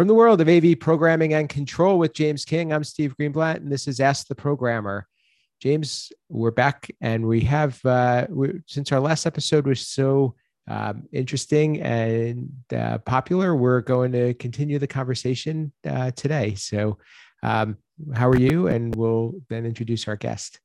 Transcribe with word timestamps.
From 0.00 0.08
the 0.08 0.14
world 0.14 0.40
of 0.40 0.48
AV 0.48 0.80
programming 0.80 1.34
and 1.34 1.46
control 1.46 1.98
with 1.98 2.14
James 2.14 2.46
King, 2.46 2.72
I'm 2.72 2.84
Steve 2.84 3.14
Greenblatt, 3.20 3.56
and 3.56 3.70
this 3.70 3.86
is 3.86 4.00
Ask 4.00 4.28
the 4.28 4.34
Programmer. 4.34 5.06
James, 5.60 6.10
we're 6.30 6.50
back, 6.50 6.90
and 7.02 7.26
we 7.26 7.42
have 7.42 7.84
uh, 7.84 8.26
we, 8.30 8.62
since 8.66 8.92
our 8.92 8.98
last 8.98 9.26
episode 9.26 9.66
was 9.66 9.86
so 9.86 10.36
um, 10.68 11.02
interesting 11.12 11.82
and 11.82 12.50
uh, 12.74 12.96
popular, 12.96 13.54
we're 13.54 13.82
going 13.82 14.10
to 14.12 14.32
continue 14.32 14.78
the 14.78 14.86
conversation 14.86 15.70
uh, 15.86 16.12
today. 16.12 16.54
So, 16.54 16.96
um, 17.42 17.76
how 18.14 18.30
are 18.30 18.38
you? 18.38 18.68
And 18.68 18.94
we'll 18.94 19.34
then 19.50 19.66
introduce 19.66 20.08
our 20.08 20.16
guest. 20.16 20.60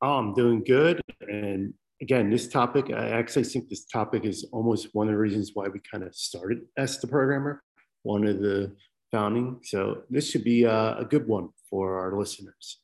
I'm 0.00 0.34
doing 0.34 0.64
good, 0.64 1.00
and 1.20 1.74
again, 2.02 2.28
this 2.30 2.48
topic, 2.48 2.90
I 2.90 3.10
actually 3.10 3.44
think 3.44 3.68
this 3.68 3.84
topic 3.84 4.24
is 4.24 4.44
almost 4.52 4.88
one 4.92 5.06
of 5.06 5.14
the 5.14 5.18
reasons 5.18 5.52
why 5.54 5.68
we 5.68 5.80
kind 5.90 6.04
of 6.04 6.14
started 6.14 6.62
Ask 6.76 7.00
the 7.00 7.06
Programmer, 7.06 7.62
one 8.02 8.26
of 8.26 8.40
the 8.40 8.74
founding. 9.12 9.60
So 9.62 10.02
this 10.10 10.28
should 10.28 10.42
be 10.42 10.64
a, 10.64 10.98
a 10.98 11.06
good 11.08 11.28
one 11.28 11.50
for 11.70 12.00
our 12.00 12.18
listeners. 12.18 12.80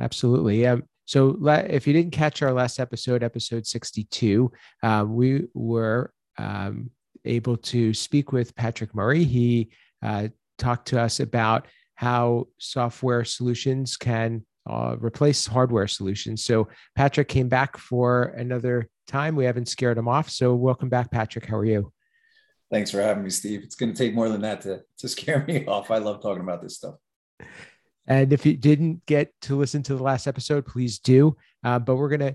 Absolutely. 0.00 0.66
Um, 0.66 0.84
so 1.06 1.38
if 1.48 1.86
you 1.86 1.92
didn't 1.92 2.12
catch 2.12 2.42
our 2.42 2.52
last 2.52 2.78
episode, 2.78 3.22
episode 3.22 3.66
62, 3.66 4.52
uh, 4.82 5.04
we 5.08 5.46
were 5.54 6.12
um, 6.38 6.90
able 7.24 7.56
to 7.56 7.94
speak 7.94 8.32
with 8.32 8.54
Patrick 8.54 8.94
Murray. 8.94 9.24
He 9.24 9.70
uh, 10.02 10.28
talked 10.58 10.88
to 10.88 11.00
us 11.00 11.20
about 11.20 11.68
how 11.94 12.48
software 12.58 13.24
solutions 13.24 13.96
can 13.96 14.44
uh, 14.68 14.96
replace 14.98 15.46
hardware 15.46 15.86
solutions. 15.86 16.44
So 16.44 16.68
Patrick 16.96 17.28
came 17.28 17.48
back 17.48 17.76
for 17.76 18.34
another 18.36 18.88
time. 19.06 19.36
We 19.36 19.44
haven't 19.44 19.68
scared 19.68 19.98
him 19.98 20.08
off. 20.08 20.30
So 20.30 20.54
welcome 20.54 20.88
back, 20.88 21.10
Patrick. 21.10 21.46
How 21.46 21.56
are 21.56 21.64
you? 21.64 21.92
Thanks 22.70 22.90
for 22.90 23.00
having 23.00 23.22
me, 23.22 23.30
Steve. 23.30 23.62
It's 23.62 23.74
going 23.74 23.92
to 23.92 23.98
take 23.98 24.14
more 24.14 24.28
than 24.28 24.40
that 24.40 24.62
to, 24.62 24.80
to 24.98 25.08
scare 25.14 25.44
me 25.46 25.66
off. 25.66 25.90
I 25.90 25.98
love 25.98 26.22
talking 26.22 26.42
about 26.42 26.62
this 26.62 26.76
stuff. 26.76 26.96
And 28.06 28.32
if 28.32 28.44
you 28.44 28.56
didn't 28.56 29.04
get 29.06 29.32
to 29.42 29.56
listen 29.56 29.82
to 29.84 29.94
the 29.94 30.02
last 30.02 30.26
episode, 30.26 30.66
please 30.66 30.98
do. 30.98 31.36
Uh, 31.62 31.78
but 31.78 31.96
we're 31.96 32.10
gonna 32.10 32.34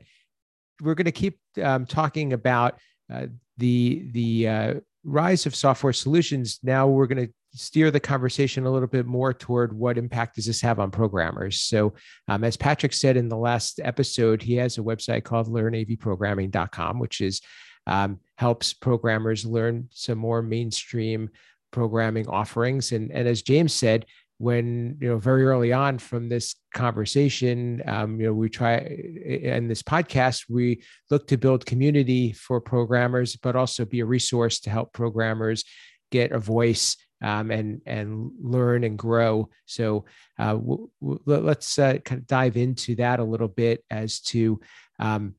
we're 0.82 0.96
gonna 0.96 1.12
keep 1.12 1.40
um, 1.62 1.86
talking 1.86 2.34
about 2.34 2.80
uh, 3.14 3.28
the 3.58 4.08
the 4.12 4.48
uh, 4.48 4.74
rise 5.04 5.46
of 5.46 5.56
software 5.56 5.94
solutions. 5.94 6.60
Now 6.64 6.88
we're 6.88 7.06
gonna 7.06 7.28
steer 7.54 7.92
the 7.92 8.00
conversation 8.00 8.66
a 8.66 8.72
little 8.72 8.88
bit 8.88 9.06
more 9.06 9.34
toward 9.34 9.74
what 9.74 9.98
impact 9.98 10.36
does 10.36 10.46
this 10.46 10.62
have 10.62 10.80
on 10.80 10.92
programmers. 10.92 11.62
So, 11.62 11.94
um, 12.28 12.44
as 12.44 12.58
Patrick 12.58 12.94
said 12.94 13.18
in 13.18 13.30
the 13.30 13.38
last 13.38 13.80
episode, 13.84 14.42
he 14.42 14.56
has 14.56 14.78
a 14.78 14.82
website 14.82 15.24
called 15.24 15.48
learnavprogramming.com, 15.48 17.00
which 17.00 17.22
is 17.22 17.42
um, 17.88 18.20
helps 18.38 18.74
programmers 18.74 19.46
learn 19.46 19.88
some 19.92 20.18
more 20.18 20.42
mainstream 20.42 21.30
programming 21.72 22.28
offerings. 22.28 22.92
And, 22.92 23.12
and 23.12 23.28
as 23.28 23.42
James 23.42 23.74
said, 23.74 24.06
when 24.40 24.98
you 25.02 25.10
know 25.10 25.18
very 25.18 25.46
early 25.46 25.74
on 25.74 25.98
from 25.98 26.30
this 26.30 26.56
conversation 26.74 27.82
um, 27.86 28.20
you 28.20 28.28
know 28.28 28.34
we 28.34 28.50
try 28.50 28.78
in 28.78 29.68
this 29.68 29.84
podcast 29.84 30.46
we 30.50 30.82
look 31.12 31.28
to 31.28 31.38
build 31.38 31.66
community 31.66 32.32
for 32.32 32.62
programmers 32.62 33.36
but 33.36 33.58
also 33.58 33.84
be 33.84 34.00
a 34.00 34.06
resource 34.06 34.62
to 34.62 34.70
help 34.70 34.94
programmers 34.94 35.66
get 36.10 36.32
a 36.32 36.40
voice 36.40 36.96
um, 37.22 37.52
and 37.52 37.82
and 37.86 38.32
learn 38.40 38.84
and 38.84 38.98
grow. 38.98 39.50
So 39.66 40.06
uh, 40.38 40.54
w- 40.54 40.90
w- 41.02 41.22
let's 41.26 41.78
uh, 41.78 41.98
kind 42.06 42.22
of 42.22 42.28
dive 42.28 42.58
into 42.58 42.96
that 42.96 43.20
a 43.20 43.24
little 43.24 43.48
bit 43.48 43.84
as 43.90 44.20
to 44.22 44.60
um, 45.00 45.36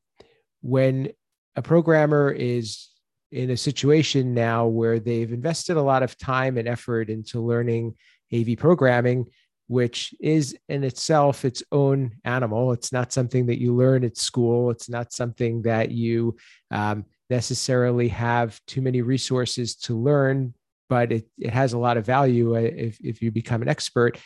when 0.61 1.09
a 1.55 1.61
programmer 1.61 2.31
is 2.31 2.89
in 3.31 3.49
a 3.51 3.57
situation 3.57 4.33
now 4.33 4.67
where 4.67 4.99
they've 4.99 5.31
invested 5.31 5.77
a 5.77 5.81
lot 5.81 6.03
of 6.03 6.17
time 6.17 6.57
and 6.57 6.67
effort 6.67 7.09
into 7.09 7.39
learning 7.39 7.95
AV 8.33 8.57
programming, 8.57 9.25
which 9.67 10.13
is 10.19 10.57
in 10.67 10.83
itself 10.83 11.45
its 11.45 11.63
own 11.71 12.11
animal. 12.25 12.73
It's 12.73 12.91
not 12.91 13.13
something 13.13 13.45
that 13.45 13.59
you 13.59 13.73
learn 13.73 14.03
at 14.03 14.17
school. 14.17 14.69
It's 14.69 14.89
not 14.89 15.13
something 15.13 15.61
that 15.61 15.91
you 15.91 16.35
um, 16.71 17.05
necessarily 17.29 18.09
have 18.09 18.59
too 18.67 18.81
many 18.81 19.01
resources 19.01 19.75
to 19.75 19.97
learn 19.97 20.53
but 20.91 21.09
it, 21.09 21.25
it 21.39 21.53
has 21.53 21.71
a 21.71 21.77
lot 21.77 21.95
of 21.95 22.05
value 22.05 22.53
uh, 22.53 22.59
if, 22.59 22.99
if 22.99 23.21
you 23.21 23.31
become 23.31 23.61
an 23.61 23.69
expert. 23.69 24.19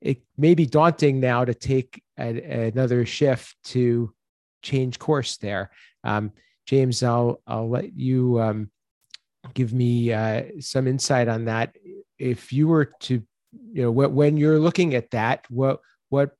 It 0.00 0.22
may 0.38 0.54
be 0.54 0.64
daunting 0.64 1.20
now 1.20 1.44
to 1.44 1.52
take 1.52 2.02
a, 2.18 2.68
another 2.68 3.04
shift 3.04 3.54
to 3.64 4.10
change 4.62 4.98
course 4.98 5.36
there. 5.36 5.70
Um, 6.02 6.32
James, 6.64 7.02
I'll, 7.02 7.42
I'll 7.46 7.68
let 7.68 7.92
you 7.94 8.40
um, 8.40 8.70
give 9.52 9.74
me 9.74 10.10
uh, 10.10 10.44
some 10.60 10.86
insight 10.86 11.28
on 11.28 11.44
that. 11.44 11.76
If 12.18 12.50
you 12.50 12.66
were 12.66 12.92
to, 13.00 13.22
you 13.52 13.82
know, 13.82 13.90
when 13.90 14.38
you're 14.38 14.58
looking 14.58 14.94
at 14.94 15.10
that, 15.10 15.44
what, 15.50 15.80
what 16.08 16.30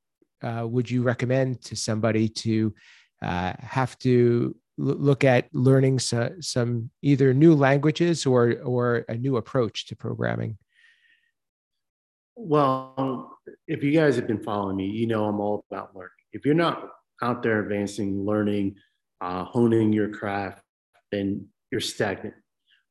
uh, 0.42 0.66
would 0.66 0.90
you 0.90 1.02
recommend 1.02 1.60
to 1.64 1.76
somebody 1.76 2.30
to 2.30 2.74
uh, 3.20 3.52
have 3.58 3.98
to 3.98 4.56
look 4.78 5.24
at 5.24 5.48
learning 5.52 5.98
so, 5.98 6.30
some 6.40 6.90
either 7.02 7.34
new 7.34 7.54
languages 7.54 8.26
or 8.26 8.56
or 8.64 9.04
a 9.08 9.14
new 9.14 9.36
approach 9.36 9.86
to 9.86 9.96
programming? 9.96 10.58
Well, 12.36 13.38
if 13.66 13.82
you 13.82 13.92
guys 13.92 14.16
have 14.16 14.26
been 14.26 14.42
following 14.42 14.76
me, 14.76 14.86
you 14.86 15.06
know 15.06 15.24
I'm 15.26 15.40
all 15.40 15.64
about 15.70 15.94
learning. 15.94 16.10
If 16.32 16.46
you're 16.46 16.54
not 16.54 16.88
out 17.22 17.42
there 17.42 17.60
advancing, 17.60 18.24
learning, 18.24 18.76
uh, 19.20 19.44
honing 19.44 19.92
your 19.92 20.08
craft, 20.08 20.62
then 21.12 21.48
you're 21.70 21.80
stagnant. 21.80 22.34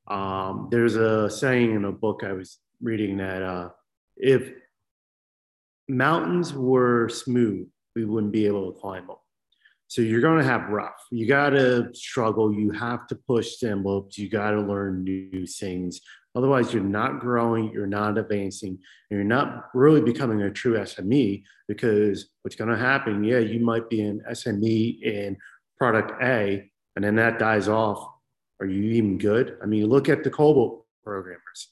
Um, 0.07 0.67
there's 0.71 0.95
a 0.95 1.29
saying 1.29 1.75
in 1.75 1.85
a 1.85 1.91
book 1.91 2.23
I 2.23 2.33
was 2.33 2.59
reading 2.81 3.17
that 3.17 3.41
uh, 3.41 3.69
if 4.17 4.51
mountains 5.87 6.53
were 6.53 7.09
smooth, 7.09 7.67
we 7.95 8.05
wouldn't 8.05 8.33
be 8.33 8.45
able 8.45 8.71
to 8.71 8.79
climb 8.79 9.07
them. 9.07 9.15
So 9.89 10.03
you're 10.03 10.21
going 10.21 10.37
to 10.37 10.45
have 10.45 10.69
rough. 10.69 11.03
You 11.11 11.27
got 11.27 11.49
to 11.49 11.89
struggle. 11.93 12.53
You 12.53 12.69
have 12.71 13.07
to 13.07 13.15
push 13.15 13.57
the 13.57 13.71
envelopes. 13.71 14.19
You 14.19 14.29
got 14.29 14.51
to 14.51 14.61
learn 14.61 15.03
new 15.03 15.47
things. 15.47 15.99
Otherwise, 16.35 16.71
you're 16.71 16.83
not 16.83 17.19
growing. 17.19 17.71
You're 17.71 17.87
not 17.87 18.19
advancing. 18.19 18.77
And 19.09 19.17
you're 19.17 19.23
not 19.23 19.69
really 19.73 19.99
becoming 19.99 20.43
a 20.43 20.51
true 20.51 20.77
SME 20.77 21.43
because 21.67 22.29
what's 22.43 22.55
going 22.55 22.69
to 22.69 22.77
happen, 22.77 23.23
yeah, 23.23 23.39
you 23.39 23.59
might 23.59 23.89
be 23.89 24.01
an 24.01 24.21
SME 24.29 25.01
in 25.01 25.35
product 25.79 26.21
A, 26.21 26.69
and 26.95 27.03
then 27.03 27.15
that 27.15 27.39
dies 27.39 27.67
off. 27.67 28.07
Are 28.59 28.67
you 28.67 28.91
even 28.91 29.17
good? 29.17 29.57
I 29.63 29.65
mean, 29.65 29.87
look 29.87 30.07
at 30.07 30.23
the 30.23 30.29
COBOL 30.29 30.83
programmers. 31.03 31.69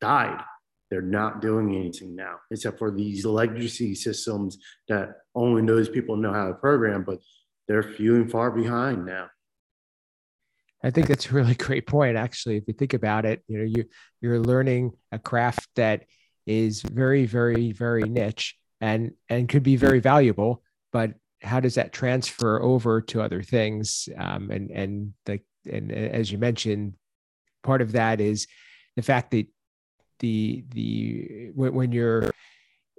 died 0.00 0.42
they're 0.90 1.02
not 1.02 1.40
doing 1.40 1.76
anything 1.76 2.16
now, 2.16 2.36
except 2.50 2.78
for 2.78 2.90
these 2.90 3.24
legacy 3.24 3.94
systems 3.94 4.58
that 4.88 5.10
only 5.34 5.64
those 5.64 5.88
people 5.88 6.16
know 6.16 6.32
how 6.32 6.48
to 6.48 6.54
program, 6.54 7.04
but 7.04 7.20
they're 7.68 7.82
few 7.82 8.16
and 8.16 8.30
far 8.30 8.50
behind 8.50 9.06
now. 9.06 9.28
I 10.82 10.90
think 10.90 11.06
that's 11.06 11.30
a 11.30 11.34
really 11.34 11.54
great 11.66 11.86
point. 11.86 12.16
Actually, 12.16 12.56
if 12.56 12.64
you 12.66 12.74
think 12.74 12.94
about 12.94 13.24
it, 13.24 13.42
you 13.46 13.58
know, 13.58 13.64
you 13.64 13.84
you're 14.20 14.40
learning 14.40 14.92
a 15.12 15.18
craft 15.18 15.68
that 15.76 16.04
is 16.46 16.82
very, 16.82 17.26
very, 17.26 17.72
very 17.72 18.02
niche 18.02 18.56
and 18.80 19.12
and 19.28 19.48
could 19.48 19.62
be 19.62 19.76
very 19.76 20.00
valuable, 20.00 20.62
but 20.92 21.14
how 21.42 21.60
does 21.60 21.76
that 21.76 21.92
transfer 21.92 22.60
over 22.60 23.00
to 23.00 23.22
other 23.22 23.42
things? 23.42 24.08
Um, 24.18 24.50
and 24.50 24.70
and 24.70 25.14
the 25.26 25.40
and 25.70 25.92
as 25.92 26.32
you 26.32 26.38
mentioned, 26.38 26.94
part 27.62 27.82
of 27.82 27.92
that 27.92 28.20
is 28.20 28.46
the 28.96 29.02
fact 29.02 29.30
that 29.32 29.46
the 30.20 30.64
the 30.70 31.50
when, 31.54 31.74
when 31.74 31.92
you're 31.92 32.30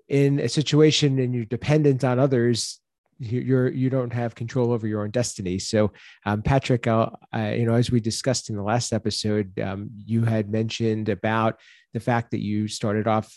in 0.07 0.39
a 0.39 0.49
situation 0.49 1.19
and 1.19 1.33
you're 1.33 1.45
dependent 1.45 2.03
on 2.03 2.19
others 2.19 2.79
you're 3.17 3.69
you 3.69 3.89
don't 3.89 4.11
have 4.11 4.33
control 4.33 4.71
over 4.71 4.87
your 4.87 5.03
own 5.03 5.11
destiny. 5.11 5.59
So 5.59 5.91
um, 6.25 6.41
patrick 6.41 6.87
I'll, 6.87 7.19
I, 7.31 7.53
you 7.53 7.65
know 7.65 7.75
as 7.75 7.91
we 7.91 7.99
discussed 7.99 8.49
in 8.49 8.55
the 8.55 8.63
last 8.63 8.93
episode 8.93 9.57
um, 9.59 9.89
you 10.05 10.23
had 10.23 10.49
mentioned 10.49 11.07
about 11.07 11.59
the 11.93 11.99
fact 11.99 12.31
that 12.31 12.41
you 12.41 12.67
started 12.67 13.07
off 13.07 13.31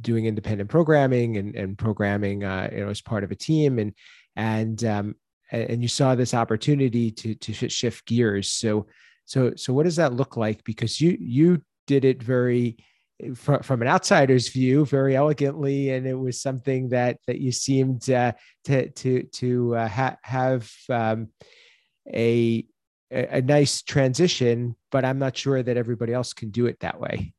doing 0.00 0.26
independent 0.26 0.70
programming 0.70 1.38
and, 1.38 1.54
and 1.56 1.78
programming 1.78 2.44
uh, 2.44 2.68
you 2.72 2.80
know 2.84 2.90
as 2.90 3.00
part 3.00 3.24
of 3.24 3.30
a 3.30 3.36
team 3.36 3.78
and 3.78 3.94
and 4.36 4.84
um, 4.84 5.14
and 5.50 5.82
you 5.82 5.88
saw 5.88 6.14
this 6.14 6.34
opportunity 6.34 7.10
to 7.10 7.34
to 7.34 7.52
shift 7.52 8.06
gears. 8.06 8.50
So 8.50 8.86
so 9.24 9.52
so 9.56 9.72
what 9.72 9.84
does 9.84 9.96
that 9.96 10.14
look 10.14 10.36
like? 10.36 10.64
Because 10.64 11.00
you 11.00 11.16
you 11.20 11.62
did 11.86 12.04
it 12.04 12.22
very 12.22 12.78
from, 13.34 13.62
from 13.62 13.82
an 13.82 13.88
outsider's 13.88 14.48
view 14.48 14.84
very 14.86 15.16
elegantly 15.16 15.90
and 15.90 16.06
it 16.06 16.18
was 16.18 16.40
something 16.40 16.88
that 16.88 17.18
that 17.26 17.38
you 17.40 17.52
seemed 17.52 18.08
uh, 18.10 18.32
to 18.64 18.90
to 18.90 19.22
to 19.24 19.76
uh, 19.76 19.88
ha- 19.88 20.16
have 20.22 20.70
um, 20.90 21.28
a 22.12 22.64
a 23.10 23.42
nice 23.42 23.82
transition 23.82 24.74
but 24.90 25.04
i'm 25.04 25.18
not 25.18 25.36
sure 25.36 25.62
that 25.62 25.76
everybody 25.76 26.12
else 26.12 26.32
can 26.32 26.50
do 26.50 26.66
it 26.66 26.80
that 26.80 26.98
way. 27.00 27.34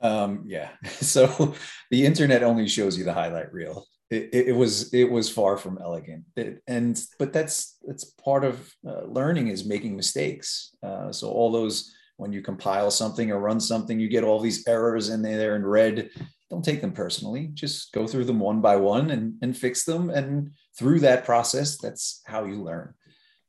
Um, 0.00 0.44
yeah. 0.46 0.70
So 1.00 1.54
the 1.90 2.06
internet 2.06 2.42
only 2.42 2.68
shows 2.68 2.98
you 2.98 3.04
the 3.04 3.14
highlight 3.14 3.52
reel. 3.52 3.86
It, 4.10 4.30
it, 4.32 4.56
was 4.56 4.92
it 4.94 5.10
was 5.10 5.30
far 5.30 5.58
from 5.58 5.78
elegant. 5.82 6.24
It, 6.34 6.62
and 6.66 6.98
but 7.18 7.32
that's 7.32 7.76
that's 7.82 8.04
part 8.04 8.42
of 8.42 8.72
uh, 8.86 9.02
learning 9.04 9.48
is 9.48 9.66
making 9.66 9.96
mistakes. 9.96 10.74
Uh, 10.82 11.12
so 11.12 11.28
all 11.28 11.52
those 11.52 11.94
when 12.18 12.32
you 12.32 12.42
compile 12.42 12.90
something 12.90 13.30
or 13.30 13.38
run 13.38 13.60
something, 13.60 13.98
you 13.98 14.08
get 14.08 14.24
all 14.24 14.40
these 14.40 14.66
errors 14.68 15.08
in 15.08 15.22
there 15.22 15.56
in 15.56 15.64
red. 15.64 16.10
Don't 16.50 16.64
take 16.64 16.80
them 16.80 16.92
personally. 16.92 17.50
Just 17.54 17.92
go 17.92 18.06
through 18.06 18.24
them 18.24 18.40
one 18.40 18.60
by 18.60 18.76
one 18.76 19.10
and, 19.10 19.34
and 19.40 19.56
fix 19.56 19.84
them. 19.84 20.10
And 20.10 20.50
through 20.76 21.00
that 21.00 21.24
process, 21.24 21.78
that's 21.78 22.20
how 22.26 22.44
you 22.44 22.62
learn. 22.62 22.94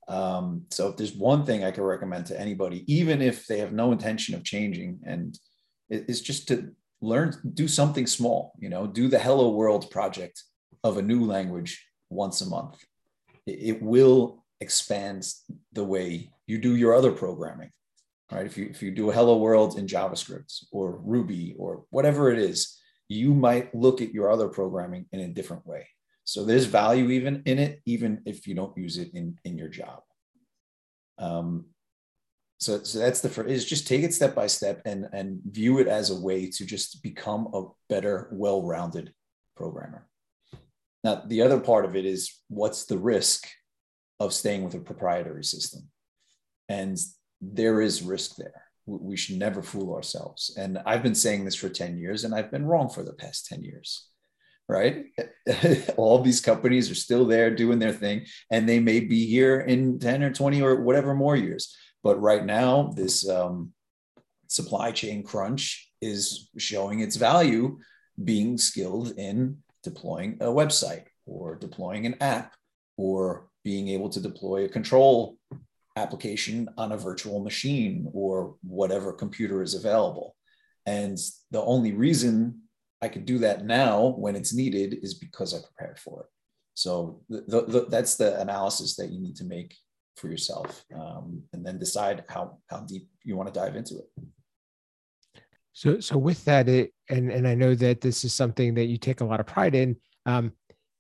Um, 0.08 0.66
so 0.70 0.88
if 0.88 0.98
there's 0.98 1.14
one 1.14 1.46
thing 1.46 1.64
I 1.64 1.72
could 1.72 1.84
recommend 1.84 2.28
to 2.28 2.40
anybody, 2.40 2.84
even 2.92 3.22
if 3.22 3.48
they 3.48 3.58
have 3.60 3.74
no 3.74 3.92
intention 3.92 4.36
of 4.36 4.44
changing, 4.44 5.00
and 5.06 5.38
it's 5.90 6.22
just 6.22 6.48
to 6.50 6.72
learn, 7.02 7.34
do 7.54 7.68
something 7.68 8.06
small, 8.06 8.54
you 8.60 8.70
know, 8.70 8.86
do 8.86 9.08
the 9.08 9.20
Hello 9.20 9.50
World 9.50 9.90
project 9.90 10.44
of 10.84 10.98
a 10.98 11.02
new 11.02 11.26
language 11.26 11.88
once 12.10 12.42
a 12.42 12.50
month. 12.50 12.84
It, 13.48 13.60
it 13.78 13.82
will 13.82 14.46
expand 14.62 15.28
the 15.74 15.84
way 15.84 16.32
you 16.46 16.60
do 16.60 16.76
your 16.76 16.94
other 16.94 17.12
programming, 17.12 17.72
right? 18.32 18.46
If 18.46 18.58
you, 18.58 18.68
if 18.70 18.82
you 18.82 18.92
do 18.92 19.10
a 19.10 19.14
Hello 19.14 19.38
World 19.38 19.78
in 19.78 19.88
JavaScript 19.88 20.66
or 20.72 21.00
Ruby 21.04 21.56
or 21.58 21.86
whatever 21.90 22.32
it 22.32 22.40
is, 22.40 22.78
you 23.08 23.34
might 23.34 23.74
look 23.74 24.02
at 24.02 24.14
your 24.14 24.32
other 24.32 24.50
programming 24.50 25.08
in 25.12 25.22
a 25.22 25.28
different 25.28 25.66
way. 25.66 25.88
So 26.26 26.46
there's 26.46 26.66
value 26.66 27.10
even 27.10 27.42
in 27.46 27.58
it, 27.58 27.82
even 27.86 28.22
if 28.26 28.48
you 28.48 28.54
don't 28.54 28.78
use 28.78 28.98
it 28.98 29.12
in, 29.16 29.38
in 29.46 29.58
your 29.58 29.70
job. 29.70 30.02
Um, 31.18 31.66
so, 32.60 32.84
so 32.84 33.00
that's 33.00 33.22
the 33.22 33.30
first 33.30 33.50
is 33.50 33.66
just 33.66 33.88
take 33.88 34.04
it 34.04 34.14
step 34.14 34.36
by 34.36 34.48
step 34.48 34.82
and, 34.86 35.08
and 35.12 35.40
view 35.46 35.80
it 35.80 35.88
as 35.88 36.12
a 36.12 36.20
way 36.20 36.50
to 36.52 36.66
just 36.66 37.02
become 37.02 37.50
a 37.54 37.64
better, 37.88 38.30
well-rounded 38.32 39.14
programmer. 39.56 40.08
Now, 41.04 41.24
the 41.26 41.42
other 41.42 41.60
part 41.60 41.86
of 41.86 41.96
it 41.96 42.06
is 42.06 42.42
what's 42.50 42.86
the 42.86 42.98
risk 42.98 43.48
of 44.20 44.34
staying 44.34 44.66
with 44.66 44.76
a 44.76 44.80
proprietary 44.80 45.46
system? 45.46 45.90
And 46.68 46.98
there 47.42 47.82
is 47.82 48.02
risk 48.02 48.36
there. 48.36 48.66
We 48.86 49.18
should 49.18 49.38
never 49.38 49.62
fool 49.62 49.94
ourselves. 49.94 50.56
And 50.58 50.80
I've 50.86 51.04
been 51.04 51.16
saying 51.16 51.46
this 51.46 51.56
for 51.56 51.70
10 51.70 51.98
years, 51.98 52.24
and 52.24 52.34
I've 52.34 52.52
been 52.52 52.66
wrong 52.66 52.90
for 52.90 53.04
the 53.04 53.14
past 53.14 53.46
10 53.48 53.64
years 53.64 54.10
right? 54.70 55.08
All 55.98 56.22
these 56.22 56.40
companies 56.40 56.90
are 56.90 56.96
still 56.96 57.26
there 57.26 57.54
doing 57.54 57.80
their 57.80 57.92
thing, 57.92 58.26
and 58.52 58.70
they 58.70 58.80
may 58.80 59.02
be 59.02 59.26
here 59.26 59.60
in 59.60 60.00
10 60.00 60.24
or 60.24 60.32
20 60.32 60.62
or 60.62 60.82
whatever 60.82 61.14
more 61.16 61.36
years. 61.36 61.76
But 62.04 62.22
right 62.22 62.46
now, 62.46 62.94
this 62.96 63.28
um, 63.28 63.74
supply 64.48 64.92
chain 64.92 65.24
crunch 65.24 65.92
is 66.02 66.50
showing 66.58 67.02
its 67.02 67.18
value 67.18 67.80
being 68.24 68.58
skilled 68.58 69.14
in 69.18 69.58
deploying 69.84 70.38
a 70.40 70.46
website 70.46 71.06
or 71.26 71.56
deploying 71.56 72.06
an 72.06 72.16
app 72.22 72.54
or 72.96 73.48
being 73.64 73.90
able 73.90 74.10
to 74.10 74.22
deploy 74.22 74.66
a 74.66 74.70
control 74.70 75.38
application 75.96 76.70
on 76.78 76.92
a 76.92 76.98
virtual 76.98 77.44
machine 77.44 78.10
or 78.14 78.56
whatever 78.62 79.12
computer 79.14 79.62
is 79.62 79.74
available. 79.74 80.36
And 80.86 81.18
the 81.52 81.62
only 81.62 81.92
reason 81.92 82.62
I 83.02 83.08
could 83.08 83.26
do 83.26 83.40
that 83.40 83.66
now 83.66 84.08
when 84.18 84.36
it's 84.36 84.54
needed 84.54 85.00
is 85.02 85.14
because 85.14 85.54
I 85.54 85.60
prepared 85.60 86.00
for 86.00 86.22
it. 86.22 86.28
So 86.74 87.22
the, 87.30 87.66
the, 87.68 87.86
that's 87.90 88.16
the 88.16 88.40
analysis 88.40 88.96
that 88.96 89.10
you 89.10 89.20
need 89.20 89.36
to 89.38 89.46
make 89.46 89.76
for 90.16 90.30
yourself, 90.30 90.84
um, 90.94 91.44
and 91.54 91.66
then 91.66 91.80
decide 91.80 92.24
how 92.30 92.58
how 92.68 92.82
deep 92.82 93.08
you 93.24 93.36
want 93.38 93.54
to 93.54 93.58
dive 93.58 93.76
into 93.76 93.96
it. 93.96 95.42
So 95.74 96.00
so 96.00 96.18
with 96.18 96.44
that, 96.46 96.68
it, 96.68 96.94
and 97.10 97.32
and 97.32 97.48
I 97.48 97.56
know 97.56 97.76
that 97.76 98.02
this 98.02 98.24
is 98.24 98.34
something 98.34 98.74
that 98.76 98.86
you 98.86 98.98
take 98.98 99.22
a 99.22 99.26
lot 99.26 99.40
of 99.40 99.46
pride 99.46 99.76
in. 99.76 99.96
Um, 100.26 100.54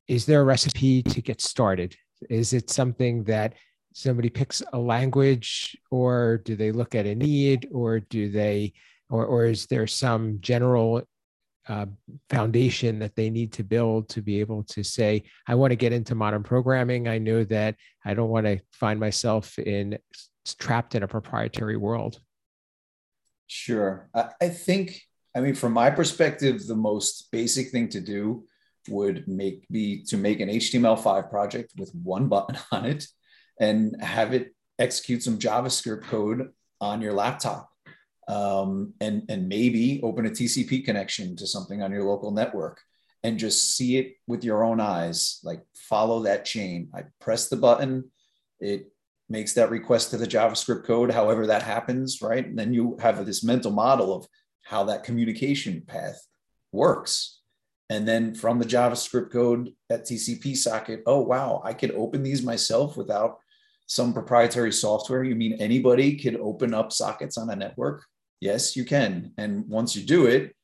is 0.07 0.25
there 0.25 0.42
a 0.42 0.45
recipe 0.45 1.03
to 1.03 1.21
get 1.21 1.42
started? 1.42 1.95
Is 2.30 2.53
it 2.53 2.69
something 2.69 3.24
that 3.25 3.53
somebody 3.94 4.30
picks 4.30 4.62
a 4.74 4.80
language, 4.80 5.77
or 5.91 6.41
do 6.45 6.56
they 6.56 6.71
look 6.71 6.95
at 6.95 7.06
a 7.06 7.15
need, 7.15 7.68
or 7.71 8.00
do 8.00 8.30
they, 8.30 8.74
or 9.09 9.25
or 9.25 9.45
is 9.45 9.65
there 9.68 9.88
some 9.88 10.39
general 10.41 11.03
uh, 11.69 11.86
foundation 12.30 12.97
that 13.00 13.15
they 13.15 13.30
need 13.30 13.51
to 13.53 13.63
build 13.63 14.09
to 14.09 14.21
be 14.21 14.39
able 14.39 14.63
to 14.63 14.83
say, 14.83 15.24
I 15.47 15.53
want 15.53 15.71
to 15.71 15.75
get 15.75 15.94
into 15.94 16.15
modern 16.15 16.41
programming. 16.41 17.07
I 17.07 17.19
know 17.19 17.44
that 17.44 17.75
I 18.03 18.15
don't 18.15 18.30
want 18.30 18.47
to 18.47 18.59
find 18.71 19.00
myself 19.00 19.57
in 19.59 20.00
trapped 20.57 20.95
in 20.95 21.03
a 21.03 21.07
proprietary 21.07 21.77
world. 21.77 22.19
Sure. 23.45 24.09
I, 24.15 24.50
think, 24.50 25.01
I 25.35 25.42
mean, 25.42 25.53
from 25.53 25.74
my 25.74 25.92
perspective, 25.92 26.65
the 26.65 26.75
most 26.75 27.30
basic 27.31 27.69
thing 27.69 27.89
to 27.89 28.01
do 28.01 28.45
would 28.88 29.27
make 29.27 29.68
be 29.69 30.03
to 30.06 30.18
make 30.18 30.39
an 30.39 30.50
HTML5 30.50 31.30
project 31.30 31.74
with 31.77 31.94
one 31.94 32.27
button 32.27 32.57
on 32.71 32.85
it 32.85 33.06
and 33.59 34.01
have 34.01 34.33
it 34.33 34.56
execute 34.77 35.23
some 35.23 35.39
JavaScript 35.39 36.03
code 36.03 36.50
on 36.79 37.01
your 37.01 37.13
laptop 37.13 37.69
um, 38.27 38.94
and 39.01 39.23
and 39.27 39.50
maybe 39.50 40.00
open 40.03 40.25
a 40.25 40.29
TCP 40.29 40.85
connection 40.85 41.35
to 41.35 41.47
something 41.47 41.81
on 41.81 41.91
your 41.91 42.03
local 42.03 42.31
network 42.31 42.79
and 43.23 43.39
just 43.39 43.75
see 43.75 43.97
it 43.97 44.15
with 44.27 44.44
your 44.44 44.63
own 44.63 44.79
eyes. 44.79 45.39
Like 45.44 45.61
follow 45.73 46.23
that 46.23 46.45
chain. 46.45 46.89
I 46.94 47.03
press 47.19 47.50
the 47.50 47.57
button, 47.57 48.11
it 48.59 48.91
makes 49.29 49.53
that 49.53 49.69
request 49.69 50.11
to 50.11 50.17
the 50.17 50.27
JavaScript 50.27 50.85
code, 50.85 51.11
however 51.11 51.47
that 51.47 51.63
happens, 51.63 52.21
right? 52.21 52.45
And 52.45 52.57
then 52.57 52.73
you 52.73 52.97
have 53.00 53.25
this 53.25 53.44
mental 53.44 53.71
model 53.71 54.15
of 54.15 54.27
how 54.63 54.85
that 54.85 55.03
communication 55.03 55.83
path 55.85 56.25
works. 56.71 57.41
And 57.89 58.07
then 58.07 58.35
from 58.35 58.59
the 58.59 58.65
JavaScript 58.65 59.31
code, 59.31 59.71
that 59.89 60.06
TCP 60.06 60.56
socket, 60.56 61.01
oh, 61.07 61.21
wow, 61.21 61.61
I 61.63 61.73
could 61.73 61.91
open 61.91 62.21
these 62.21 62.44
myself 62.44 62.95
without 62.95 63.39
some 63.89 64.13
proprietary 64.13 64.71
software. 64.71 65.24
You 65.24 65.36
mean 65.36 65.53
anybody 65.53 66.15
could 66.15 66.36
open 66.36 66.74
up 66.75 66.94
sockets 66.94 67.38
on 67.38 67.50
a 67.50 67.56
network? 67.56 68.06
Yes, 68.39 68.75
you 68.75 68.86
can. 68.86 69.33
And 69.38 69.68
once 69.68 69.95
you 69.95 70.03
do 70.06 70.27
it, 70.27 70.56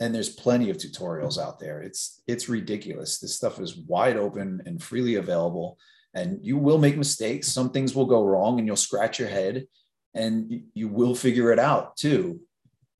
and 0.00 0.14
there's 0.14 0.28
plenty 0.28 0.70
of 0.70 0.76
tutorials 0.76 1.38
out 1.38 1.58
there. 1.58 1.80
It's 1.80 2.20
it's 2.26 2.48
ridiculous. 2.48 3.18
This 3.18 3.36
stuff 3.36 3.60
is 3.60 3.76
wide 3.76 4.16
open 4.16 4.60
and 4.66 4.82
freely 4.82 5.14
available. 5.14 5.78
And 6.14 6.38
you 6.42 6.58
will 6.58 6.78
make 6.78 6.96
mistakes. 6.96 7.48
Some 7.48 7.70
things 7.70 7.94
will 7.94 8.04
go 8.06 8.24
wrong 8.24 8.58
and 8.58 8.66
you'll 8.66 8.76
scratch 8.76 9.18
your 9.18 9.28
head 9.28 9.64
and 10.12 10.64
you 10.74 10.88
will 10.88 11.14
figure 11.14 11.52
it 11.52 11.58
out 11.58 11.96
too. 11.96 12.40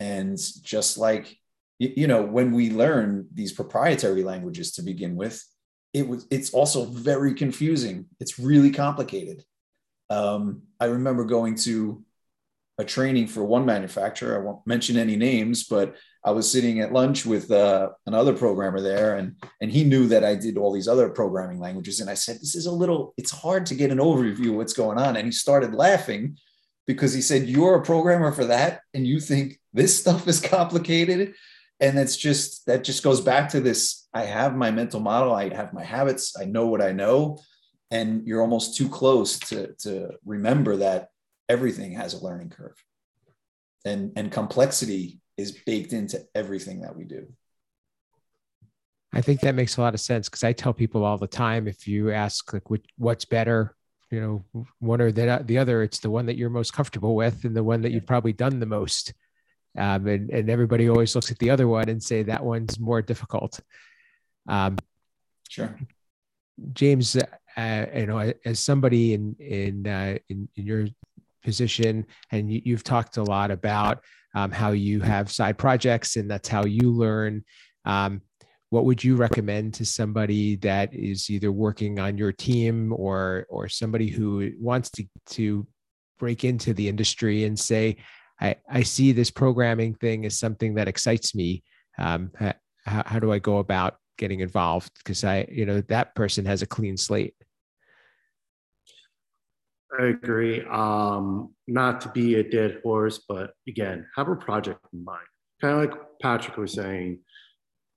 And 0.01 0.39
just 0.63 0.97
like 0.97 1.37
you 1.81 2.07
know, 2.07 2.23
when 2.23 2.53
we 2.53 2.71
learn 2.71 3.27
these 3.35 3.53
proprietary 3.53 4.23
languages 4.23 4.73
to 4.73 4.83
begin 4.83 5.17
with, 5.17 5.45
it 5.93 6.09
was 6.09 6.27
it's 6.31 6.55
also 6.55 6.85
very 6.87 7.35
confusing. 7.35 8.07
It's 8.21 8.39
really 8.39 8.71
complicated. 8.71 9.45
Um, 10.11 10.63
I 10.81 10.87
remember 10.87 11.25
going 11.25 11.57
to 11.57 12.05
a 12.79 12.85
training 12.85 13.29
for 13.29 13.45
one 13.45 13.65
manufacturer. 13.65 14.37
I 14.37 14.45
won't 14.45 14.67
mention 14.67 14.97
any 14.97 15.17
names, 15.17 15.65
but 15.65 15.97
I 16.25 16.33
was 16.33 16.51
sitting 16.51 16.81
at 16.81 16.93
lunch 16.93 17.25
with 17.25 17.51
uh, 17.51 17.91
another 18.07 18.33
programmer 18.33 18.81
there, 18.81 19.17
and 19.17 19.37
and 19.61 19.71
he 19.71 19.85
knew 19.85 20.07
that 20.09 20.25
I 20.25 20.35
did 20.35 20.57
all 20.57 20.73
these 20.73 20.89
other 20.89 21.09
programming 21.11 21.61
languages. 21.61 22.01
And 22.01 22.11
I 22.11 22.15
said, 22.15 22.37
"This 22.37 22.55
is 22.55 22.67
a 22.67 22.73
little. 22.73 23.15
It's 23.17 23.31
hard 23.31 23.67
to 23.67 23.75
get 23.75 23.91
an 23.91 23.99
overview 23.99 24.51
of 24.51 24.57
what's 24.57 24.73
going 24.73 24.99
on." 24.99 25.17
And 25.17 25.27
he 25.27 25.33
started 25.33 25.75
laughing 25.75 26.39
because 26.87 27.13
he 27.13 27.21
said, 27.21 27.49
"You're 27.49 27.77
a 27.77 27.83
programmer 27.83 28.33
for 28.33 28.47
that, 28.47 28.81
and 28.93 29.07
you 29.07 29.21
think 29.21 29.61
this 29.73 29.99
stuff 29.99 30.27
is 30.27 30.41
complicated." 30.41 31.35
And 31.81 31.99
that's 31.99 32.17
just 32.17 32.67
that 32.67 32.85
just 32.85 33.03
goes 33.03 33.21
back 33.21 33.51
to 33.51 33.61
this. 33.61 34.09
I 34.15 34.23
have 34.25 34.57
my 34.57 34.71
mental 34.71 35.01
model. 35.01 35.35
I 35.35 35.55
have 35.55 35.73
my 35.73 35.85
habits. 35.85 36.35
I 36.41 36.45
know 36.45 36.67
what 36.67 36.81
I 36.81 36.93
know, 36.93 37.39
and 37.91 38.27
you're 38.27 38.41
almost 38.41 38.77
too 38.77 38.89
close 38.89 39.39
to 39.39 39.75
to 39.81 40.11
remember 40.25 40.77
that 40.77 41.09
everything 41.49 41.93
has 41.93 42.15
a 42.15 42.25
learning 42.25 42.51
curve. 42.51 42.83
And 43.85 44.13
and 44.17 44.33
complexity 44.33 45.21
is 45.37 45.53
baked 45.53 45.93
into 45.93 46.25
everything 46.35 46.81
that 46.83 46.97
we 46.97 47.05
do. 47.05 47.27
I 49.13 49.21
think 49.21 49.41
that 49.41 49.55
makes 49.55 49.77
a 49.77 49.81
lot 49.81 49.95
of 49.95 50.01
sense 50.01 50.29
because 50.29 50.43
i 50.43 50.53
tell 50.53 50.73
people 50.73 51.05
all 51.05 51.19
the 51.19 51.29
time 51.29 51.69
if 51.69 51.87
you 51.87 52.11
ask 52.11 52.53
like 52.53 52.69
which, 52.69 52.85
what's 52.99 53.25
better 53.25 53.77
you 54.15 54.21
know 54.21 54.65
one 54.79 55.01
or 55.01 55.11
the, 55.11 55.43
the 55.45 55.59
other 55.59 55.83
it's 55.83 55.99
the 55.99 56.11
one 56.11 56.27
that 56.27 56.37
you're 56.37 56.51
most 56.51 56.73
comfortable 56.73 57.15
with 57.15 57.45
and 57.45 57.57
the 57.57 57.65
one 57.65 57.83
that 57.83 57.93
you've 57.93 58.07
probably 58.07 58.33
done 58.33 58.61
the 58.61 58.67
most. 58.67 59.13
Um, 59.77 60.07
and, 60.07 60.31
and 60.31 60.49
everybody 60.49 60.89
always 60.89 61.17
looks 61.17 61.33
at 61.33 61.39
the 61.39 61.51
other 61.51 61.67
one 61.67 61.89
and 61.89 62.01
say 62.01 62.23
that 62.23 62.45
one's 62.45 62.79
more 62.79 63.03
difficult. 63.03 63.59
Um, 64.49 64.79
sure. 65.49 65.77
James 66.73 67.17
uh, 67.57 67.87
you 67.95 68.07
know 68.07 68.33
as 68.45 68.61
somebody 68.61 69.15
in 69.15 69.35
in, 69.39 69.87
uh, 69.87 70.17
in 70.29 70.49
in 70.57 70.67
your 70.67 70.87
position 71.43 72.07
and 72.33 72.51
you, 72.51 72.75
have 72.75 72.83
talked 72.83 73.19
a 73.19 73.23
lot 73.23 73.51
about 73.51 74.03
um, 74.35 74.51
how 74.51 74.73
you 74.73 75.01
have 75.01 75.31
side 75.31 75.59
projects 75.59 76.17
and 76.17 76.31
that's 76.31 76.49
how 76.49 76.65
you 76.65 76.91
learn 76.91 77.45
um, 77.85 78.23
what 78.71 78.87
would 78.87 79.05
you 79.05 79.15
recommend 79.15 79.75
to 79.75 79.85
somebody 79.85 80.57
that 80.57 80.93
is 80.93 81.31
either 81.31 81.53
working 81.53 82.01
on 82.01 82.19
your 82.19 82.33
team 82.33 82.93
or 82.97 83.47
or 83.49 83.69
somebody 83.69 84.09
who 84.09 84.51
wants 84.59 84.91
to 84.91 85.05
to 85.27 85.67
break 86.19 86.45
into 86.45 86.73
the 86.73 86.89
industry 86.89 87.45
and 87.45 87.59
say 87.59 87.97
i 88.41 88.57
i 88.69 88.83
see 88.83 89.13
this 89.13 89.31
programming 89.31 89.95
thing 89.95 90.25
as 90.27 90.39
something 90.39 90.75
that 90.75 90.89
excites 90.89 91.35
me. 91.35 91.63
Um, 91.99 92.33
how, 92.39 92.55
how 93.07 93.19
do 93.21 93.33
i 93.33 93.39
go 93.39 93.59
about 93.59 93.99
getting 94.17 94.41
involved 94.41 94.93
because 94.99 95.25
i 95.25 95.47
you 95.51 95.67
know 95.67 95.81
that 95.83 96.15
person 96.15 96.45
has 96.45 96.63
a 96.63 96.67
clean 96.67 96.97
slate 96.97 97.35
I 99.99 100.07
agree. 100.07 100.65
Um, 100.71 101.55
not 101.69 102.01
to 102.03 102.09
be 102.09 102.37
a 102.37 102.43
dead 102.43 102.81
horse, 102.83 103.23
but 103.29 103.53
again, 103.69 104.07
have 104.17 104.29
a 104.29 104.37
project 104.37 104.81
in 104.93 105.05
mind. 105.05 105.27
Kind 105.61 105.75
of 105.75 105.81
like 105.81 106.01
Patrick 106.21 106.57
was 106.57 106.73
saying, 106.73 107.21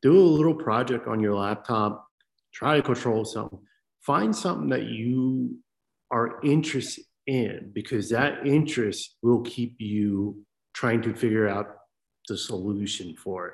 do 0.02 0.18
a 0.18 0.20
little 0.20 0.54
project 0.54 1.08
on 1.08 1.20
your 1.20 1.36
laptop, 1.36 2.08
try 2.54 2.76
to 2.76 2.84
control 2.84 3.26
something. 3.26 3.60
Find 4.02 4.36
something 4.36 4.70
that 4.70 4.84
you 4.84 5.58
are 6.12 6.40
interested 6.44 7.04
in 7.26 7.72
because 7.74 8.10
that 8.10 8.46
interest 8.46 9.18
will 9.22 9.42
keep 9.42 9.76
you 9.80 10.44
trying 10.74 11.02
to 11.02 11.14
figure 11.14 11.48
out 11.48 11.68
the 12.28 12.38
solution 12.38 13.16
for 13.16 13.48
it. 13.48 13.54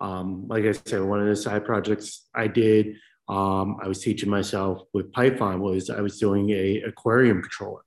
Um, 0.00 0.46
like 0.48 0.64
I 0.64 0.72
said, 0.72 1.02
one 1.02 1.20
of 1.20 1.26
the 1.26 1.36
side 1.36 1.64
projects 1.64 2.28
I 2.34 2.48
did, 2.48 2.96
um, 3.28 3.78
I 3.82 3.88
was 3.88 4.00
teaching 4.00 4.28
myself 4.28 4.82
with 4.92 5.12
Python 5.12 5.60
was 5.60 5.88
I 5.88 6.00
was 6.00 6.18
doing 6.18 6.50
a 6.50 6.82
aquarium 6.82 7.40
controller. 7.40 7.82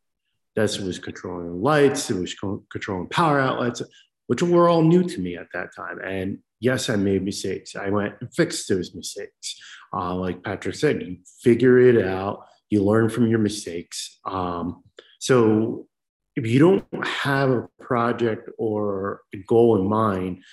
That 0.55 0.75
was 0.79 0.97
controlling 0.97 1.61
lights, 1.61 2.09
it 2.09 2.19
was 2.19 2.33
controlling 2.71 3.09
power 3.09 3.39
outlets, 3.39 3.83
which 4.25 4.41
were 4.41 4.67
all 4.67 4.81
new 4.81 5.03
to 5.03 5.21
me 5.21 5.37
at 5.37 5.45
that 5.53 5.69
time. 5.75 5.99
And 5.99 6.39
yes, 6.59 6.89
I 6.89 6.95
made 6.95 7.23
mistakes. 7.23 7.75
I 7.75 7.89
went 7.89 8.15
and 8.21 8.33
fixed 8.33 8.67
those 8.67 8.95
mistakes. 8.95 9.61
Uh, 9.93 10.15
like 10.15 10.43
Patrick 10.43 10.73
said, 10.73 11.03
you 11.03 11.17
figure 11.41 11.77
it 11.79 12.03
out, 12.03 12.45
you 12.71 12.83
learn 12.83 13.09
from 13.09 13.27
your 13.27 13.39
mistakes. 13.39 14.19
Um, 14.25 14.83
so 15.19 15.87
if 16.35 16.45
you 16.45 16.59
don't 16.59 17.05
have 17.05 17.49
a 17.51 17.67
project 17.79 18.49
or 18.57 19.21
a 19.33 19.37
goal 19.37 19.79
in 19.79 19.87
mind, 19.87 20.43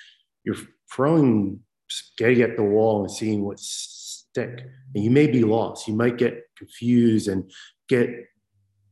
you're 0.44 0.56
throwing 0.94 1.60
getting 2.16 2.42
at 2.42 2.56
the 2.56 2.62
wall 2.62 3.02
and 3.02 3.10
seeing 3.10 3.44
what 3.44 3.58
stick. 3.60 4.64
And 4.94 5.04
you 5.04 5.10
may 5.10 5.26
be 5.26 5.42
lost. 5.42 5.88
You 5.88 5.94
might 5.94 6.18
get 6.18 6.42
confused 6.56 7.28
and 7.28 7.50
get 7.88 8.08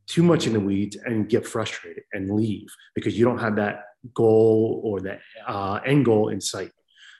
too 0.07 0.23
much 0.23 0.47
in 0.47 0.53
the 0.53 0.59
weeds 0.59 0.97
and 1.05 1.29
get 1.29 1.47
frustrated 1.47 2.03
and 2.13 2.29
leave 2.29 2.67
because 2.93 3.17
you 3.17 3.25
don't 3.25 3.39
have 3.39 3.55
that 3.55 3.83
goal 4.13 4.81
or 4.83 5.01
that 5.01 5.21
uh, 5.47 5.79
end 5.85 6.05
goal 6.05 6.29
in 6.29 6.41
sight. 6.41 6.71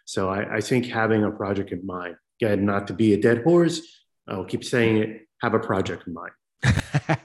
So 0.06 0.30
I, 0.30 0.58
I, 0.58 0.62
think 0.62 0.86
having 0.88 1.24
a 1.24 1.32
project 1.32 1.72
in 1.72 1.86
mind, 1.86 2.16
again, 2.42 2.66
not 2.66 2.88
to 2.88 2.94
be 2.94 3.14
a 3.14 3.18
dead 3.18 3.44
horse, 3.44 3.82
I'll 4.28 4.44
keep 4.44 4.66
saying 4.66 4.98
it, 4.98 5.22
have 5.42 5.54
a 5.54 5.60
project 5.60 6.04
in 6.08 6.14
mind. 6.14 7.18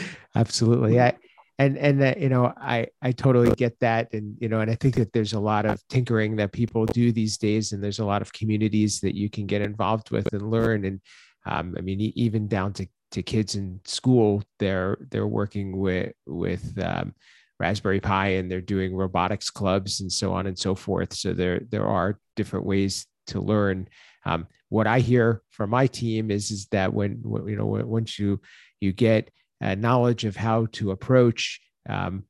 Absolutely. 0.34 1.00
I, 1.00 1.16
and 1.58 1.76
and 1.76 2.00
that 2.00 2.20
you 2.20 2.28
know 2.28 2.52
i 2.56 2.86
i 3.02 3.12
totally 3.12 3.50
get 3.54 3.78
that. 3.80 4.12
And 4.12 4.36
you 4.40 4.48
know 4.48 4.60
and 4.60 4.70
i 4.70 4.74
think 4.74 4.94
that 4.96 5.12
there's 5.12 5.32
a 5.32 5.40
lot 5.40 5.66
of 5.66 5.82
tinkering 5.88 6.36
that 6.36 6.52
people 6.52 6.86
do 6.86 7.12
these 7.12 7.36
days 7.38 7.72
and 7.72 7.82
there's 7.82 7.98
a 7.98 8.04
lot 8.04 8.22
of 8.22 8.32
communities 8.32 9.00
that 9.00 9.14
you 9.14 9.28
can 9.28 9.46
get 9.46 9.62
involved 9.62 10.10
with 10.10 10.32
and 10.32 10.50
learn. 10.50 10.84
And 10.84 11.00
um, 11.46 11.74
i 11.78 11.80
mean 11.80 12.00
even 12.14 12.48
down 12.48 12.72
to 12.74 12.86
to 13.10 13.22
kids 13.22 13.54
in 13.54 13.80
school 13.86 14.42
they're 14.58 14.98
they're 15.10 15.26
working 15.26 15.78
with 15.78 16.12
with 16.26 16.78
um, 16.82 17.14
raspberry 17.58 18.00
pi 18.00 18.28
and 18.28 18.50
they're 18.50 18.60
doing 18.60 18.94
robotics 18.94 19.50
clubs 19.50 20.00
and 20.00 20.10
so 20.10 20.32
on 20.32 20.46
and 20.46 20.58
so 20.58 20.74
forth. 20.74 21.12
So 21.14 21.32
there 21.32 21.60
there 21.70 21.86
are 21.86 22.18
different 22.36 22.66
ways 22.66 23.06
to 23.28 23.40
learn. 23.40 23.88
Um, 24.24 24.46
what 24.68 24.86
i 24.86 24.98
hear 24.98 25.42
from 25.50 25.70
my 25.70 25.86
team 25.86 26.30
is 26.30 26.50
is 26.50 26.66
that 26.66 26.92
when 26.92 27.22
you 27.46 27.56
know 27.56 27.66
once 27.66 28.18
you 28.18 28.40
you 28.80 28.92
get 28.92 29.30
uh, 29.60 29.74
knowledge 29.74 30.24
of 30.24 30.36
how 30.36 30.66
to 30.72 30.90
approach 30.90 31.60
um, 31.88 32.24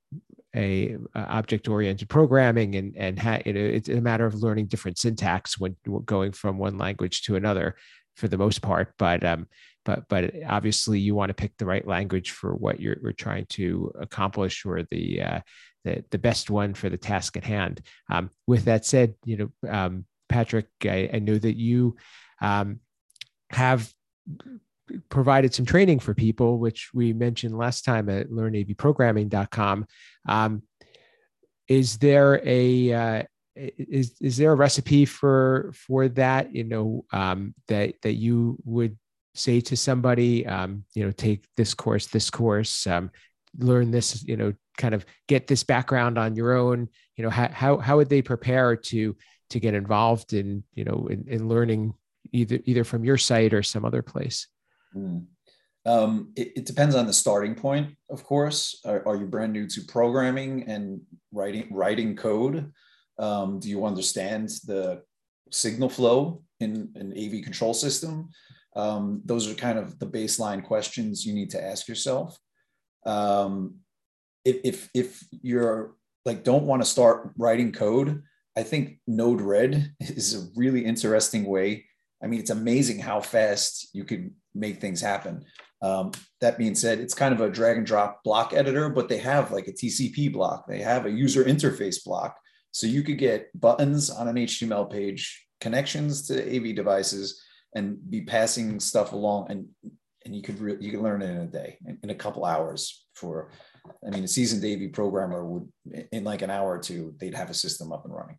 a, 0.57 0.97
a 1.15 1.21
object-oriented 1.21 2.09
programming 2.09 2.75
and 2.75 2.97
and 2.97 3.19
ha- 3.19 3.43
it, 3.45 3.57
it's 3.57 3.89
a 3.89 4.01
matter 4.01 4.27
of 4.27 4.35
learning 4.43 4.67
different 4.67 4.99
syntax 4.99 5.59
when 5.59 5.77
going 6.05 6.33
from 6.33 6.59
one 6.59 6.79
language 6.79 7.23
to 7.23 7.37
another 7.37 7.77
for 8.17 8.29
the 8.29 8.39
most 8.39 8.63
part 8.63 8.95
but 8.99 9.23
um, 9.25 9.47
but 9.85 10.05
but 10.09 10.35
obviously 10.47 10.99
you 10.99 11.15
want 11.15 11.31
to 11.31 11.35
pick 11.35 11.57
the 11.57 11.67
right 11.67 11.87
language 11.87 12.31
for 12.31 12.55
what 12.55 12.81
you're, 12.81 12.99
you're 13.03 13.13
trying 13.13 13.47
to 13.47 13.93
accomplish 13.99 14.65
or 14.65 14.83
the 14.91 15.23
uh, 15.23 15.41
the, 15.85 16.05
the 16.11 16.19
best 16.19 16.51
one 16.51 16.75
for 16.75 16.91
the 16.91 16.99
task 16.99 17.37
at 17.37 17.45
hand. 17.45 17.81
Um, 18.11 18.31
with 18.47 18.65
that 18.65 18.85
said 18.85 19.15
you 19.25 19.51
know 19.63 19.71
um, 19.71 20.05
patrick 20.29 20.69
I, 20.83 21.11
I, 21.13 21.19
know 21.21 21.39
that 21.39 21.57
you 21.57 21.97
um, 22.43 22.81
have 23.51 23.91
provided 25.09 25.55
some 25.55 25.65
training 25.65 25.99
for 25.99 26.15
people, 26.15 26.59
which 26.59 26.91
we 26.95 27.13
mentioned 27.13 27.57
last 27.57 27.85
time 27.85 28.09
at 28.09 28.29
learnavprogramming.com. 28.29 29.87
Um, 30.29 30.63
is 31.69 31.99
there 31.99 32.41
a 32.45 32.93
uh, 32.93 33.23
is 33.57 34.17
is 34.21 34.37
there 34.37 34.53
a 34.53 34.57
recipe 34.57 35.05
for 35.05 35.73
for 35.75 36.09
that? 36.09 36.55
You 36.55 36.65
know 36.65 37.05
um, 37.13 37.55
that 37.69 37.95
that 38.03 38.15
you 38.15 38.59
would 38.65 38.97
say 39.35 39.61
to 39.61 39.77
somebody, 39.77 40.47
um, 40.47 40.85
you 40.95 41.05
know, 41.05 41.13
take 41.13 41.45
this 41.57 41.75
course, 41.75 42.07
this 42.07 42.31
course, 42.31 42.87
um, 42.87 43.11
learn 43.59 43.91
this, 43.91 44.23
you 44.25 44.37
know, 44.37 44.53
kind 44.77 44.95
of 44.95 45.07
get 45.27 45.47
this 45.47 45.63
background 45.63 46.19
on 46.19 46.35
your 46.37 46.55
own. 46.57 46.89
You 47.17 47.25
know, 47.25 47.31
how 47.31 47.49
how 47.49 47.79
how 47.79 47.97
would 47.97 48.09
they 48.09 48.23
prepare 48.23 48.77
to 48.77 49.17
to 49.51 49.61
get 49.61 49.75
involved 49.75 50.33
in 50.33 50.65
you 50.75 50.85
know 50.85 51.09
in, 51.11 51.25
in 51.29 51.49
learning 51.49 51.95
either 52.33 52.59
either 52.65 52.85
from 52.85 53.05
your 53.05 53.19
site 53.19 53.55
or 53.55 53.63
some 53.63 53.85
other 53.85 54.03
place? 54.03 54.49
Mm. 54.95 55.27
Um, 55.87 56.33
it, 56.37 56.53
it, 56.57 56.67
depends 56.67 56.95
on 56.95 57.07
the 57.07 57.13
starting 57.13 57.55
point, 57.55 57.97
of 58.11 58.23
course. 58.23 58.81
Are, 58.85 59.07
are, 59.07 59.17
you 59.17 59.27
brand 59.27 59.53
new 59.53 59.67
to 59.69 59.81
programming 59.83 60.65
and 60.65 61.01
writing 61.33 61.69
writing 61.71 62.15
code? 62.15 62.73
Um, 63.19 63.59
do 63.59 63.69
you 63.69 63.87
understand 63.87 64.51
the 64.67 65.03
signal 65.51 65.89
flow 65.89 66.43
in 66.61 66.91
an 66.95 67.15
AV 67.17 67.43
control 67.43 67.73
system? 67.73 68.29
Um, 68.77 69.23
those 69.25 69.51
are 69.51 69.55
kind 69.55 69.79
of 69.79 69.99
the 69.99 70.07
baseline 70.07 70.63
questions 70.63 71.25
you 71.25 71.33
need 71.33 71.51
to 71.51 71.65
ask 71.65 71.89
yourself. 71.89 72.39
Um, 73.07 73.77
if, 74.45 74.61
if, 74.65 74.91
if 74.95 75.25
you're 75.43 75.95
like 76.25 76.45
don't 76.45 76.65
want 76.65 76.83
to 76.83 76.89
start 76.89 77.33
writing 77.37 77.73
code, 77.73 78.23
I 78.57 78.63
think 78.63 78.99
Node-RED 79.07 79.95
is 80.01 80.35
a 80.35 80.49
really 80.55 80.85
interesting 80.85 81.45
way. 81.45 81.87
I 82.23 82.27
mean, 82.27 82.41
it's 82.41 82.51
amazing 82.51 82.99
how 82.99 83.21
fast 83.21 83.89
you 83.93 84.05
can 84.05 84.35
make 84.55 84.81
things 84.81 85.01
happen. 85.01 85.45
Um, 85.81 86.11
that 86.41 86.59
being 86.59 86.75
said, 86.75 86.99
it's 86.99 87.15
kind 87.15 87.33
of 87.33 87.41
a 87.41 87.51
drag 87.51 87.77
and 87.77 87.87
drop 87.87 88.25
block 88.25 88.53
editor, 88.53 88.89
but 88.89 89.09
they 89.09 89.19
have 89.19 89.53
like 89.53 89.69
a 89.69 89.73
TCP 89.73 90.33
block, 90.33 90.67
they 90.67 90.81
have 90.81 91.07
a 91.07 91.11
user 91.11 91.45
interface 91.45 92.05
block. 92.05 92.37
So 92.73 92.87
you 92.87 93.03
could 93.03 93.19
get 93.19 93.49
buttons 93.59 94.11
on 94.11 94.29
an 94.29 94.37
HTML 94.37 94.91
page, 94.91 95.47
connections 95.61 96.27
to 96.29 96.57
AV 96.57 96.75
devices, 96.75 97.43
and 97.75 97.99
be 98.11 98.23
passing 98.23 98.81
stuff 98.81 99.13
along. 99.13 99.51
And 99.51 99.67
and 100.25 100.35
you 100.35 100.43
could 100.43 100.59
re- 100.59 100.77
you 100.81 100.91
could 100.91 101.01
learn 101.01 101.23
it 101.23 101.31
in 101.31 101.39
a 101.39 101.47
day, 101.47 101.79
in, 101.87 101.99
in 102.03 102.11
a 102.11 102.15
couple 102.15 102.45
hours. 102.45 103.07
For 103.15 103.51
I 104.07 104.11
mean, 104.11 104.25
a 104.25 104.29
seasoned 104.29 104.65
AV 104.65 104.93
programmer 104.93 105.45
would 105.45 105.69
in 106.13 106.25
like 106.25 106.43
an 106.43 106.51
hour 106.51 106.75
or 106.75 106.79
two, 106.79 107.15
they'd 107.19 107.35
have 107.35 107.51
a 107.51 107.55
system 107.55 107.93
up 107.93 108.05
and 108.05 108.15
running. 108.15 108.37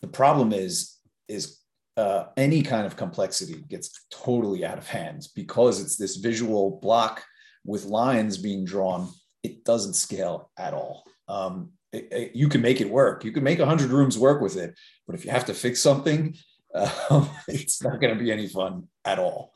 The 0.00 0.08
problem 0.08 0.52
is 0.52 0.96
is 1.28 1.58
uh, 1.98 2.28
any 2.36 2.62
kind 2.62 2.86
of 2.86 2.96
complexity 2.96 3.64
gets 3.68 4.06
totally 4.10 4.64
out 4.64 4.78
of 4.78 4.86
hand 4.86 5.26
because 5.34 5.82
it's 5.82 5.96
this 5.96 6.16
visual 6.16 6.78
block 6.80 7.24
with 7.64 7.86
lines 7.86 8.38
being 8.38 8.64
drawn. 8.64 9.08
It 9.42 9.64
doesn't 9.64 9.94
scale 9.94 10.50
at 10.56 10.74
all. 10.74 11.02
Um, 11.26 11.72
it, 11.92 12.08
it, 12.12 12.36
you 12.36 12.48
can 12.48 12.60
make 12.60 12.80
it 12.80 12.88
work. 12.88 13.24
You 13.24 13.32
can 13.32 13.42
make 13.42 13.58
100 13.58 13.90
rooms 13.90 14.16
work 14.16 14.40
with 14.40 14.56
it, 14.56 14.78
but 15.06 15.16
if 15.16 15.24
you 15.24 15.32
have 15.32 15.46
to 15.46 15.54
fix 15.54 15.80
something, 15.80 16.36
uh, 16.72 17.26
it's 17.48 17.82
not 17.82 18.00
going 18.00 18.16
to 18.16 18.22
be 18.22 18.30
any 18.30 18.46
fun 18.46 18.86
at 19.04 19.18
all. 19.18 19.52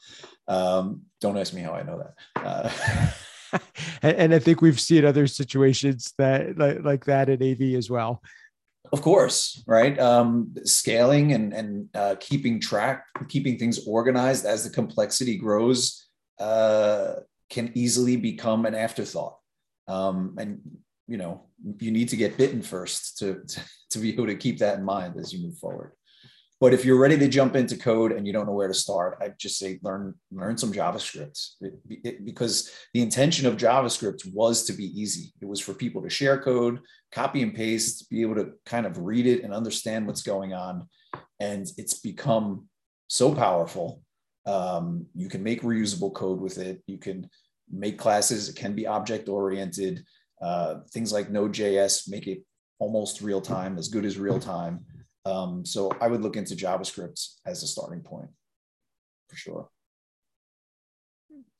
Um, 0.49 1.03
don't 1.21 1.39
ask 1.39 1.55
me 1.55 1.61
how 1.61 1.75
I 1.75 1.85
know 1.85 1.99
that. 1.99 2.45
Uh, 2.45 3.11
and, 4.03 4.35
I 4.35 4.39
think 4.39 4.63
we've 4.63 4.81
seen 4.81 5.05
other 5.05 5.27
situations 5.27 6.13
that 6.19 6.57
like, 6.59 6.83
like 6.83 7.05
that 7.05 7.29
in 7.29 7.43
AV 7.43 7.77
as 7.77 7.91
well. 7.91 8.23
Of 8.93 9.01
course, 9.01 9.63
right? 9.67 9.99
Um, 9.99 10.55
scaling 10.65 11.33
and 11.33 11.55
and 11.55 11.89
uh, 11.95 12.17
keeping 12.21 12.61
track, 12.61 13.07
keeping 13.29 13.59
things 13.59 13.87
organized 13.87 14.45
as 14.45 14.65
the 14.65 14.71
complexity 14.71 15.39
grows 15.39 16.09
uh, 16.39 17.15
can 17.49 17.73
easily 17.75 18.17
become 18.17 18.67
an 18.67 18.75
afterthought. 18.75 19.39
Um, 19.89 20.37
and 20.39 20.61
you 21.09 21.17
know, 21.17 21.47
you 21.81 21.91
need 21.91 22.11
to 22.11 22.17
get 22.17 22.37
bitten 22.37 22.61
first 22.61 23.19
to, 23.19 23.43
to 23.49 23.61
to 23.93 23.99
be 23.99 24.13
able 24.13 24.27
to 24.27 24.37
keep 24.37 24.59
that 24.59 24.79
in 24.79 24.85
mind 24.85 25.19
as 25.19 25.33
you 25.33 25.43
move 25.43 25.57
forward. 25.57 25.93
But 26.63 26.73
if 26.73 26.85
you're 26.85 26.97
ready 26.97 27.19
to 27.19 27.27
jump 27.27 27.57
into 27.57 27.77
code 27.77 28.13
and 28.13 28.25
you 28.25 28.33
don't 28.33 28.47
know 28.47 28.53
where 28.53 28.69
to 28.69 28.73
start, 28.73 29.19
I 29.21 29.33
just 29.37 29.59
say 29.59 29.81
learn 29.83 30.15
learn 30.31 30.57
some 30.57 30.73
JavaScript 30.73 31.57
because 32.23 32.71
the 32.95 33.03
intention 33.03 33.49
of 33.49 33.57
JavaScript 33.57 34.33
was 34.33 34.63
to 34.67 34.73
be 34.73 34.85
easy. 34.85 35.33
It 35.41 35.49
was 35.49 35.59
for 35.59 35.75
people 35.75 36.03
to 36.03 36.09
share 36.09 36.41
code, 36.41 36.79
copy 37.11 37.43
and 37.43 37.53
paste, 37.53 38.09
be 38.11 38.23
able 38.23 38.37
to 38.37 38.53
kind 38.65 38.87
of 38.87 38.99
read 38.99 39.27
it 39.27 39.43
and 39.43 39.53
understand 39.53 40.07
what's 40.07 40.23
going 40.23 40.55
on. 40.55 40.87
And 41.41 41.67
it's 41.79 41.95
become 41.95 42.69
so 43.09 43.35
powerful. 43.35 44.01
Um, 44.47 45.07
you 45.17 45.29
can 45.29 45.43
make 45.43 45.63
reusable 45.63 46.15
code 46.15 46.41
with 46.41 46.59
it. 46.59 46.81
You 46.87 46.99
can 46.99 47.29
make 47.73 47.99
classes. 47.99 48.49
It 48.49 48.55
can 48.55 48.77
be 48.77 48.87
object 48.87 49.29
oriented. 49.29 50.05
Uh, 50.41 50.77
things 50.93 51.13
like 51.13 51.29
Node.js 51.29 52.09
make 52.09 52.29
it 52.29 52.45
almost 52.79 53.21
real 53.21 53.41
time, 53.41 53.79
as 53.79 53.89
good 53.89 54.05
as 54.05 54.17
real 54.17 54.39
time. 54.39 54.85
Um, 55.25 55.65
so 55.65 55.91
I 56.01 56.09
would 56.09 56.23
look 56.23 56.37
into 56.37 56.55
JavaScript 56.55 57.37
as 57.47 57.63
a 57.63 57.67
starting 57.67 58.01
point 58.01 58.31
for 59.29 59.37
sure. 59.37 59.69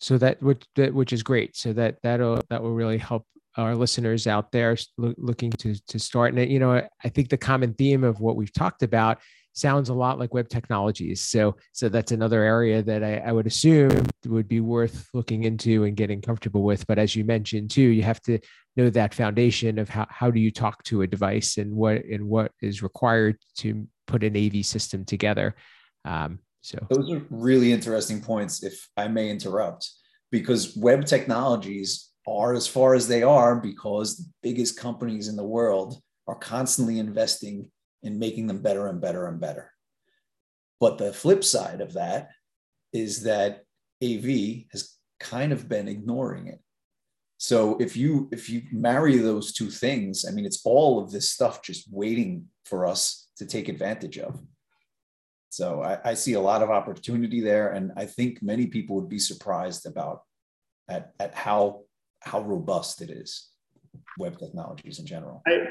so 0.01 0.19
that 0.19 0.43
which 0.43 0.65
that 0.77 0.93
which 0.93 1.13
is 1.13 1.23
great. 1.23 1.57
So 1.57 1.73
that 1.75 1.99
that'll 2.03 2.41
that 2.51 2.63
will 2.63 2.75
really 2.75 2.99
help 2.99 3.25
our 3.57 3.75
listeners 3.75 4.27
out 4.27 4.51
there 4.51 4.77
looking 4.99 5.51
to 5.53 5.75
to 5.87 5.99
start. 5.99 6.35
And 6.35 6.51
you 6.51 6.59
know, 6.59 6.87
I 7.05 7.09
think 7.09 7.29
the 7.29 7.39
common 7.39 7.75
theme 7.75 8.05
of 8.05 8.21
what 8.21 8.37
we've 8.37 8.53
talked 8.53 8.83
about 8.83 9.19
sounds 9.55 9.91
a 9.91 9.95
lot 9.95 10.19
like 10.19 10.35
web 10.35 10.49
technologies. 10.49 11.21
So 11.21 11.57
so 11.73 11.89
that's 11.89 12.13
another 12.13 12.43
area 12.43 12.83
that 12.83 13.05
I, 13.05 13.19
I 13.19 13.33
would 13.33 13.47
assume 13.47 14.07
would 14.27 14.49
be 14.49 14.61
worth 14.61 15.09
looking 15.15 15.45
into 15.45 15.85
and 15.85 15.97
getting 15.97 16.21
comfortable 16.21 16.63
with. 16.63 16.87
But 16.87 16.99
as 16.99 17.15
you 17.15 17.25
mentioned 17.25 17.71
too, 17.71 17.83
you 17.83 18.03
have 18.03 18.21
to 18.23 18.39
know 18.77 18.91
that 18.91 19.15
foundation 19.15 19.79
of 19.79 19.89
how, 19.89 20.07
how 20.09 20.31
do 20.31 20.41
you 20.41 20.51
talk 20.51 20.83
to 20.85 21.03
a 21.03 21.07
device 21.07 21.59
and 21.59 21.73
what 21.73 22.05
and 22.05 22.27
what 22.27 22.53
is 22.61 22.83
required 22.83 23.37
to 23.59 23.87
put 24.07 24.25
an 24.25 24.37
AV 24.37 24.65
system 24.65 25.05
together. 25.05 25.55
Um, 26.05 26.39
so 26.61 26.79
those 26.91 27.11
are 27.11 27.23
really 27.31 27.73
interesting 27.73 28.21
points, 28.21 28.63
if 28.63 28.89
I 28.97 29.09
may 29.09 29.31
interrupt, 29.31 29.91
because 30.31 30.77
web 30.77 31.07
technologies 31.07 32.11
are 32.27 32.55
as 32.55 32.69
far 32.69 32.95
as 32.95 33.09
they 33.09 33.23
are 33.23 33.57
because 33.57 34.17
the 34.17 34.25
biggest 34.43 34.79
companies 34.79 35.29
in 35.29 35.37
the 35.37 35.45
world 35.45 36.01
are 36.29 36.37
constantly 36.37 36.99
investing 36.99 37.69
in 38.03 38.19
making 38.19 38.47
them 38.47 38.63
better 38.63 38.87
and 38.87 39.01
better 39.01 39.27
and 39.27 39.41
better. 39.41 39.73
But 40.79 40.99
the 40.99 41.13
flip 41.13 41.45
side 41.45 41.81
of 41.81 41.95
that 41.95 42.29
is 42.93 43.25
that 43.25 43.65
AV 44.03 44.65
has 44.71 44.97
kind 45.19 45.53
of 45.53 45.69
been 45.69 45.89
ignoring 45.89 46.49
it. 46.49 46.61
So 47.43 47.77
if 47.81 47.97
you 47.97 48.29
if 48.31 48.49
you 48.49 48.63
marry 48.71 49.17
those 49.17 49.53
two 49.53 49.69
things, 49.69 50.25
I 50.25 50.31
mean, 50.31 50.47
it's 50.47 50.65
all 50.65 51.01
of 51.03 51.11
this 51.11 51.29
stuff 51.29 51.61
just 51.61 51.89
waiting 51.91 52.47
for 52.65 52.87
us 52.87 53.27
to 53.39 53.45
take 53.45 53.69
advantage 53.69 54.17
of. 54.17 54.41
So 55.49 55.83
I, 55.83 56.11
I, 56.11 56.15
see 56.15 56.35
a 56.35 56.41
lot 56.41 56.63
of 56.63 56.71
opportunity 56.71 57.41
there, 57.41 57.73
and 57.73 57.91
I 57.97 58.07
think 58.07 58.45
many 58.45 58.69
people 58.69 58.95
would 58.95 59.09
be 59.09 59.19
surprised 59.19 59.87
about 59.87 60.23
at, 60.89 61.15
at 61.19 61.35
how 61.35 61.81
how 62.21 62.43
robust 62.43 63.03
it 63.03 63.11
is, 63.11 63.49
web 64.21 64.39
technologies 64.39 65.01
in 65.01 65.07
general. 65.07 65.43
I, 65.45 65.67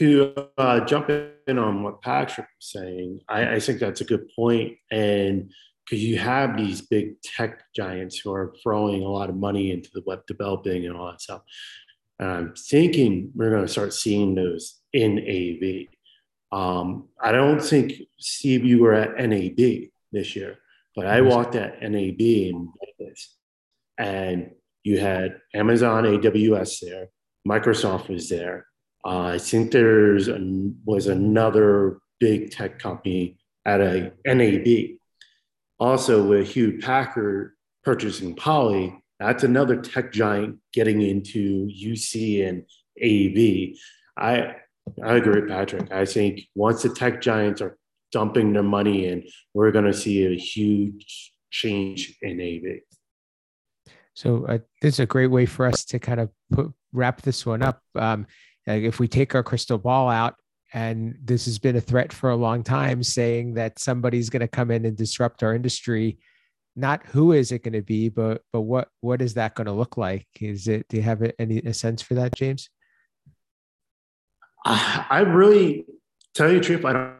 to 0.00 0.34
uh, 0.58 0.80
jump 0.80 1.08
in 1.08 1.58
on 1.58 1.82
what 1.82 2.02
Patrick 2.02 2.46
was 2.46 2.70
saying, 2.72 3.20
I, 3.26 3.54
I 3.54 3.58
think 3.58 3.80
that's 3.80 4.02
a 4.02 4.10
good 4.12 4.28
point, 4.36 4.76
and 4.90 5.50
because 5.84 6.02
you 6.02 6.18
have 6.18 6.56
these 6.56 6.80
big 6.80 7.20
tech 7.22 7.62
giants 7.74 8.18
who 8.18 8.32
are 8.32 8.54
throwing 8.62 9.02
a 9.02 9.08
lot 9.08 9.28
of 9.28 9.36
money 9.36 9.70
into 9.70 9.90
the 9.92 10.02
web 10.06 10.20
developing 10.26 10.86
and 10.86 10.96
all 10.96 11.10
that 11.10 11.20
stuff. 11.20 11.42
And 12.18 12.28
I'm 12.28 12.54
thinking 12.54 13.32
we're 13.34 13.50
going 13.50 13.66
to 13.66 13.72
start 13.72 13.92
seeing 13.92 14.34
those 14.34 14.80
in 14.92 15.18
AV. 15.18 15.88
Um, 16.56 17.08
I 17.20 17.32
don't 17.32 17.60
think 17.60 17.94
Steve, 18.18 18.64
you 18.64 18.80
were 18.80 18.94
at 18.94 19.16
NAB 19.16 19.90
this 20.12 20.36
year, 20.36 20.58
but 20.94 21.06
I 21.06 21.20
walked 21.20 21.56
at 21.56 21.82
NAB 21.82 22.20
in 22.20 22.72
Vegas, 22.98 23.36
and 23.98 24.52
you 24.84 25.00
had 25.00 25.40
Amazon 25.52 26.04
AWS 26.04 26.80
there, 26.80 27.08
Microsoft 27.46 28.08
was 28.08 28.28
there. 28.28 28.66
Uh, 29.04 29.22
I 29.34 29.38
think 29.38 29.72
there's 29.72 30.28
a, 30.28 30.38
was 30.84 31.08
another 31.08 31.98
big 32.20 32.50
tech 32.52 32.78
company 32.78 33.38
at 33.66 33.80
a 33.80 34.12
NAB. 34.24 34.98
Also, 35.78 36.26
with 36.26 36.48
Hewlett 36.48 36.82
Packard 36.82 37.52
purchasing 37.82 38.34
Poly, 38.34 38.98
that's 39.18 39.44
another 39.44 39.80
tech 39.80 40.12
giant 40.12 40.58
getting 40.72 41.02
into 41.02 41.66
UC 41.66 42.48
and 42.48 42.62
AV. 43.02 43.76
I 44.16 44.56
I 45.02 45.16
agree 45.16 45.42
Patrick. 45.48 45.90
I 45.90 46.04
think 46.04 46.42
once 46.54 46.82
the 46.82 46.90
tech 46.90 47.20
giants 47.20 47.60
are 47.62 47.78
dumping 48.12 48.52
their 48.52 48.62
money 48.62 49.06
in, 49.06 49.24
we're 49.54 49.72
going 49.72 49.86
to 49.86 49.94
see 49.94 50.26
a 50.26 50.36
huge 50.36 51.32
change 51.50 52.16
in 52.22 52.40
AV. 52.40 52.80
So 54.14 54.46
uh, 54.46 54.58
this 54.80 54.94
is 54.94 55.00
a 55.00 55.06
great 55.06 55.28
way 55.28 55.46
for 55.46 55.66
us 55.66 55.84
to 55.86 55.98
kind 55.98 56.20
of 56.20 56.30
put, 56.52 56.72
wrap 56.92 57.22
this 57.22 57.44
one 57.44 57.62
up. 57.62 57.82
Um, 57.96 58.26
if 58.66 59.00
we 59.00 59.08
take 59.08 59.34
our 59.34 59.42
crystal 59.42 59.78
ball 59.78 60.08
out, 60.08 60.36
and 60.74 61.16
this 61.22 61.46
has 61.46 61.58
been 61.58 61.76
a 61.76 61.80
threat 61.80 62.12
for 62.12 62.30
a 62.30 62.36
long 62.36 62.62
time, 62.62 63.02
saying 63.02 63.54
that 63.54 63.78
somebody's 63.78 64.28
going 64.28 64.40
to 64.40 64.48
come 64.48 64.70
in 64.70 64.84
and 64.84 64.96
disrupt 64.96 65.42
our 65.42 65.54
industry. 65.54 66.18
Not 66.76 67.06
who 67.06 67.32
is 67.32 67.52
it 67.52 67.62
going 67.62 67.74
to 67.74 67.82
be, 67.82 68.08
but 68.08 68.42
but 68.52 68.62
what 68.62 68.88
what 69.00 69.22
is 69.22 69.34
that 69.34 69.54
going 69.54 69.66
to 69.66 69.72
look 69.72 69.96
like? 69.96 70.26
Is 70.40 70.66
it? 70.68 70.86
Do 70.88 70.96
you 70.96 71.04
have 71.04 71.22
any 71.38 71.58
a 71.58 71.72
sense 71.72 72.02
for 72.02 72.14
that, 72.14 72.34
James? 72.34 72.68
I 74.66 75.20
really 75.20 75.84
tell 76.34 76.50
you 76.50 76.58
the 76.58 76.64
truth, 76.64 76.84
I 76.84 76.92
don't, 76.92 77.16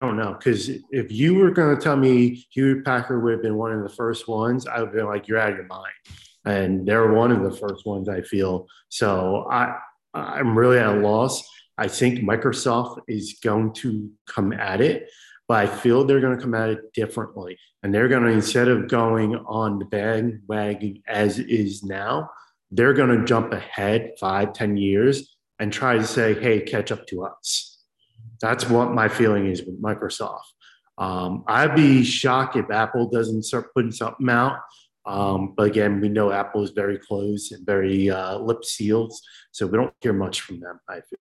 I 0.00 0.06
don't 0.06 0.16
know. 0.16 0.34
Because 0.34 0.70
if 0.90 1.10
you 1.10 1.34
were 1.34 1.50
going 1.50 1.76
to 1.76 1.82
tell 1.82 1.96
me 1.96 2.46
Hewlett 2.50 2.84
Packard 2.84 3.22
would 3.22 3.32
have 3.32 3.42
been 3.42 3.56
one 3.56 3.72
of 3.72 3.82
the 3.82 3.88
first 3.88 4.28
ones, 4.28 4.66
I 4.66 4.78
would 4.78 4.86
have 4.86 4.94
been 4.94 5.06
like, 5.06 5.28
you're 5.28 5.38
out 5.38 5.50
of 5.50 5.56
your 5.56 5.66
mind. 5.66 5.92
And 6.44 6.86
they're 6.86 7.12
one 7.12 7.32
of 7.32 7.42
the 7.42 7.50
first 7.50 7.84
ones 7.84 8.08
I 8.08 8.22
feel. 8.22 8.68
So 8.88 9.48
I, 9.50 9.76
I'm 10.14 10.56
really 10.56 10.78
at 10.78 10.86
a 10.86 11.00
loss. 11.00 11.42
I 11.78 11.88
think 11.88 12.20
Microsoft 12.20 12.98
is 13.06 13.38
going 13.42 13.72
to 13.74 14.10
come 14.26 14.52
at 14.52 14.80
it, 14.80 15.08
but 15.46 15.58
I 15.58 15.66
feel 15.66 16.04
they're 16.04 16.20
going 16.20 16.36
to 16.36 16.42
come 16.42 16.54
at 16.54 16.70
it 16.70 16.92
differently. 16.92 17.56
And 17.82 17.94
they're 17.94 18.08
going 18.08 18.24
to, 18.24 18.30
instead 18.30 18.68
of 18.68 18.88
going 18.88 19.36
on 19.36 19.78
the 19.78 19.84
bandwagon 19.84 21.02
as 21.06 21.38
is 21.38 21.84
now, 21.84 22.30
they're 22.72 22.92
going 22.94 23.16
to 23.16 23.24
jump 23.24 23.52
ahead 23.52 24.12
five, 24.20 24.52
ten 24.52 24.76
years 24.76 25.36
and 25.60 25.72
try 25.72 25.96
to 25.96 26.04
say, 26.04 26.34
hey, 26.34 26.60
catch 26.60 26.92
up 26.92 27.06
to 27.06 27.24
us. 27.24 27.78
That's 28.40 28.68
what 28.68 28.92
my 28.92 29.08
feeling 29.08 29.46
is 29.46 29.62
with 29.62 29.80
Microsoft. 29.80 30.42
Um, 30.98 31.44
I'd 31.46 31.76
be 31.76 32.02
shocked 32.02 32.56
if 32.56 32.70
Apple 32.70 33.08
doesn't 33.08 33.44
start 33.44 33.72
putting 33.72 33.92
something 33.92 34.28
out. 34.28 34.58
Um, 35.06 35.54
but 35.56 35.68
again, 35.68 36.00
we 36.00 36.08
know 36.08 36.32
Apple 36.32 36.62
is 36.62 36.70
very 36.70 36.98
closed 36.98 37.52
and 37.52 37.64
very 37.64 38.10
uh, 38.10 38.38
lip 38.38 38.64
sealed, 38.64 39.12
so 39.52 39.66
we 39.66 39.78
don't 39.78 39.94
hear 40.00 40.12
much 40.12 40.42
from 40.42 40.60
them. 40.60 40.78
I 40.88 40.96
feel. 40.96 41.18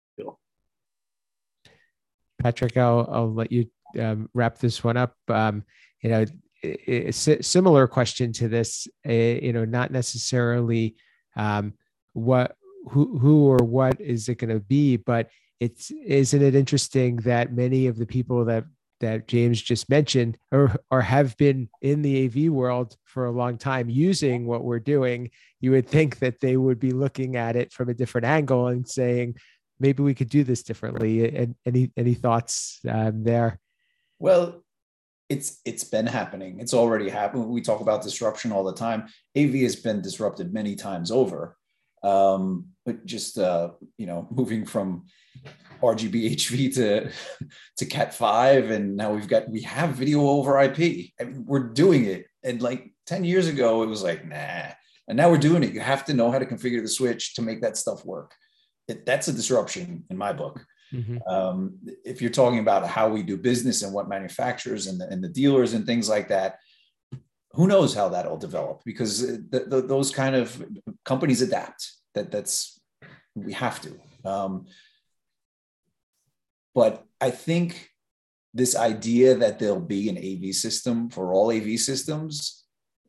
Patrick, 2.41 2.77
I'll, 2.77 3.07
I'll 3.11 3.33
let 3.33 3.51
you 3.51 3.69
um, 3.99 4.29
wrap 4.33 4.57
this 4.57 4.83
one 4.83 4.97
up. 4.97 5.15
Um, 5.27 5.63
you 6.01 6.09
know, 6.09 6.25
a 6.63 7.11
similar 7.11 7.87
question 7.87 8.33
to 8.33 8.47
this. 8.47 8.87
Uh, 9.07 9.11
you 9.11 9.53
know, 9.53 9.65
not 9.65 9.91
necessarily 9.91 10.95
um, 11.35 11.73
what 12.13 12.55
who 12.89 13.17
who 13.17 13.45
or 13.45 13.57
what 13.57 13.99
is 14.01 14.29
it 14.29 14.35
going 14.35 14.53
to 14.53 14.59
be 14.59 14.97
but 14.97 15.29
it's 15.59 15.91
isn't 16.05 16.41
it 16.41 16.55
interesting 16.55 17.17
that 17.17 17.53
many 17.53 17.87
of 17.87 17.97
the 17.97 18.05
people 18.05 18.45
that 18.45 18.65
that 18.99 19.27
James 19.27 19.61
just 19.61 19.89
mentioned 19.89 20.37
or 20.51 20.75
or 20.89 21.01
have 21.01 21.37
been 21.37 21.69
in 21.81 22.01
the 22.01 22.25
AV 22.25 22.51
world 22.51 22.95
for 23.05 23.25
a 23.25 23.31
long 23.31 23.57
time 23.57 23.89
using 23.89 24.47
what 24.47 24.63
we're 24.63 24.79
doing 24.79 25.29
you 25.59 25.71
would 25.71 25.87
think 25.87 26.19
that 26.19 26.39
they 26.39 26.57
would 26.57 26.79
be 26.79 26.91
looking 26.91 27.35
at 27.35 27.55
it 27.55 27.71
from 27.71 27.89
a 27.89 27.93
different 27.93 28.25
angle 28.25 28.67
and 28.67 28.87
saying 28.87 29.35
maybe 29.79 30.03
we 30.03 30.15
could 30.15 30.29
do 30.29 30.43
this 30.43 30.63
differently. 30.63 31.35
And 31.35 31.55
any 31.65 31.91
any 31.97 32.13
thoughts 32.13 32.79
um, 32.89 33.23
there? 33.23 33.59
Well 34.19 34.63
it's 35.29 35.59
it's 35.65 35.83
been 35.83 36.07
happening. 36.07 36.59
It's 36.59 36.73
already 36.73 37.09
happened 37.09 37.47
we 37.47 37.61
talk 37.61 37.81
about 37.81 38.01
disruption 38.01 38.51
all 38.51 38.63
the 38.63 38.73
time. 38.73 39.07
Av 39.37 39.53
has 39.53 39.75
been 39.75 40.01
disrupted 40.01 40.53
many 40.53 40.75
times 40.75 41.11
over. 41.11 41.57
Um, 42.03 42.67
but 42.85 43.05
just 43.05 43.37
uh, 43.37 43.71
you 43.97 44.05
know 44.05 44.27
moving 44.31 44.65
from 44.65 45.05
RGB 45.81 46.31
HV 46.31 46.75
to 46.75 47.11
to 47.77 47.85
Cat 47.85 48.13
five, 48.13 48.71
and 48.71 48.95
now 48.95 49.13
we've 49.13 49.27
got 49.27 49.49
we 49.49 49.61
have 49.61 49.91
video 49.91 50.21
over 50.27 50.59
IP. 50.59 51.11
I 51.19 51.25
mean, 51.25 51.45
we're 51.45 51.69
doing 51.73 52.05
it, 52.05 52.27
and 52.43 52.61
like 52.61 52.93
ten 53.05 53.23
years 53.23 53.47
ago, 53.47 53.83
it 53.83 53.87
was 53.87 54.03
like 54.03 54.25
nah, 54.25 54.71
and 55.07 55.17
now 55.17 55.29
we're 55.29 55.37
doing 55.37 55.63
it. 55.63 55.73
You 55.73 55.81
have 55.81 56.05
to 56.05 56.13
know 56.13 56.31
how 56.31 56.39
to 56.39 56.45
configure 56.45 56.81
the 56.81 56.87
switch 56.87 57.35
to 57.35 57.41
make 57.41 57.61
that 57.61 57.77
stuff 57.77 58.05
work. 58.05 58.33
It, 58.87 59.05
that's 59.05 59.27
a 59.27 59.33
disruption 59.33 60.03
in 60.09 60.17
my 60.17 60.33
book. 60.33 60.65
Mm-hmm. 60.93 61.17
Um, 61.27 61.77
if 62.05 62.21
you're 62.21 62.31
talking 62.31 62.59
about 62.59 62.87
how 62.87 63.09
we 63.09 63.21
do 63.21 63.37
business 63.37 63.83
and 63.83 63.93
what 63.93 64.07
manufacturers 64.07 64.87
and 64.87 64.99
the, 65.01 65.07
and 65.09 65.21
the 65.23 65.27
dealers 65.29 65.73
and 65.73 65.85
things 65.85 66.07
like 66.07 66.29
that, 66.29 66.59
who 67.57 67.65
knows 67.65 67.95
how 67.95 68.07
that'll 68.09 68.37
develop 68.37 68.83
because 68.85 69.21
the, 69.21 69.65
the, 69.67 69.81
those 69.81 70.11
kind 70.11 70.35
of 70.35 70.63
companies 71.03 71.41
adapt 71.41 71.91
that 72.13 72.31
that's 72.31 72.79
we 73.33 73.51
have 73.51 73.81
to 73.81 73.99
um, 74.25 74.67
but 76.75 77.03
i 77.19 77.31
think 77.31 77.89
this 78.53 78.75
idea 78.75 79.35
that 79.35 79.57
there'll 79.57 79.79
be 79.79 80.07
an 80.07 80.17
av 80.17 80.53
system 80.53 81.09
for 81.09 81.33
all 81.33 81.51
av 81.51 81.67
systems 81.79 82.65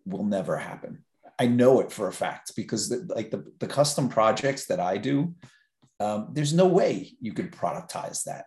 will 0.07 0.25
never 0.25 0.57
happen 0.57 1.05
i 1.39 1.47
know 1.47 1.81
it 1.81 1.93
for 1.93 2.09
a 2.09 2.13
fact 2.13 2.53
because 2.57 2.89
the, 2.89 3.07
like 3.15 3.31
the, 3.31 3.45
the 3.59 3.67
custom 3.67 4.09
projects 4.09 4.65
that 4.67 4.81
i 4.81 4.97
do 4.97 5.35
um, 6.01 6.29
there's 6.33 6.55
no 6.55 6.67
way 6.67 7.13
you 7.21 7.33
could 7.33 7.53
productize 7.53 8.25
that 8.25 8.47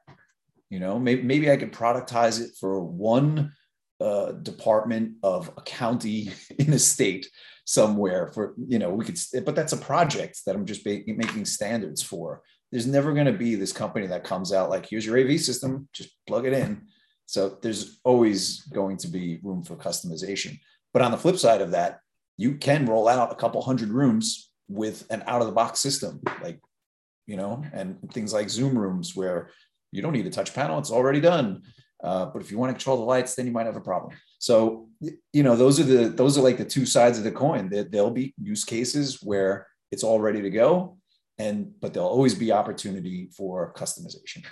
you 0.71 0.79
know? 0.79 0.97
Maybe, 0.97 1.21
maybe 1.21 1.51
i 1.51 1.57
could 1.57 1.71
productize 1.71 2.41
it 2.41 2.51
for 2.59 2.81
one 2.83 3.51
uh, 3.99 4.31
department 4.31 5.17
of 5.21 5.51
a 5.57 5.61
county 5.61 6.31
in 6.57 6.73
a 6.73 6.79
state 6.79 7.29
somewhere 7.65 8.31
for 8.33 8.55
you 8.67 8.79
know 8.79 8.89
we 8.89 9.05
could 9.05 9.19
but 9.45 9.55
that's 9.55 9.73
a 9.73 9.77
project 9.77 10.39
that 10.45 10.55
i'm 10.55 10.65
just 10.65 10.83
making 10.83 11.45
standards 11.45 12.01
for. 12.01 12.41
There's 12.71 12.87
never 12.87 13.13
going 13.13 13.27
to 13.27 13.33
be 13.33 13.55
this 13.55 13.73
company 13.73 14.07
that 14.07 14.23
comes 14.23 14.51
out 14.53 14.71
like 14.71 14.87
here's 14.87 15.05
your 15.05 15.19
av 15.19 15.39
system 15.39 15.87
just 15.93 16.09
plug 16.25 16.47
it 16.47 16.53
in. 16.53 16.87
So 17.25 17.59
there's 17.61 17.99
always 18.03 18.61
going 18.73 18.97
to 18.97 19.07
be 19.07 19.39
room 19.43 19.63
for 19.63 19.75
customization. 19.75 20.59
But 20.93 21.01
on 21.01 21.11
the 21.11 21.17
flip 21.17 21.37
side 21.37 21.61
of 21.61 21.71
that 21.71 21.99
you 22.37 22.55
can 22.55 22.85
roll 22.85 23.07
out 23.07 23.31
a 23.31 23.35
couple 23.35 23.61
hundred 23.61 23.89
rooms 23.89 24.49
with 24.67 25.05
an 25.11 25.21
out 25.27 25.41
of 25.41 25.47
the 25.47 25.53
box 25.53 25.79
system, 25.79 26.21
like, 26.41 26.59
you 27.31 27.37
know, 27.37 27.63
and 27.71 27.97
things 28.11 28.33
like 28.33 28.49
Zoom 28.49 28.77
rooms 28.77 29.15
where 29.15 29.51
you 29.93 30.01
don't 30.01 30.11
need 30.11 30.27
a 30.27 30.29
touch 30.29 30.53
panel, 30.53 30.77
it's 30.79 30.91
already 30.91 31.21
done. 31.21 31.61
Uh, 32.03 32.25
but 32.25 32.41
if 32.41 32.51
you 32.51 32.57
want 32.57 32.69
to 32.69 32.73
control 32.73 32.97
the 32.97 33.11
lights, 33.13 33.35
then 33.35 33.45
you 33.45 33.53
might 33.53 33.67
have 33.67 33.77
a 33.77 33.87
problem. 33.91 34.11
So, 34.37 34.89
you 35.31 35.43
know, 35.43 35.55
those 35.55 35.79
are 35.79 35.83
the 35.83 36.09
those 36.09 36.37
are 36.37 36.41
like 36.41 36.57
the 36.57 36.65
two 36.65 36.85
sides 36.85 37.17
of 37.17 37.23
the 37.23 37.31
coin. 37.31 37.69
That 37.69 37.89
there'll 37.89 38.11
be 38.11 38.33
use 38.37 38.65
cases 38.65 39.19
where 39.23 39.67
it's 39.93 40.03
all 40.03 40.19
ready 40.19 40.41
to 40.41 40.49
go, 40.49 40.97
and 41.37 41.71
but 41.79 41.93
there'll 41.93 42.09
always 42.09 42.35
be 42.35 42.51
opportunity 42.51 43.29
for 43.37 43.73
customization. 43.75 44.43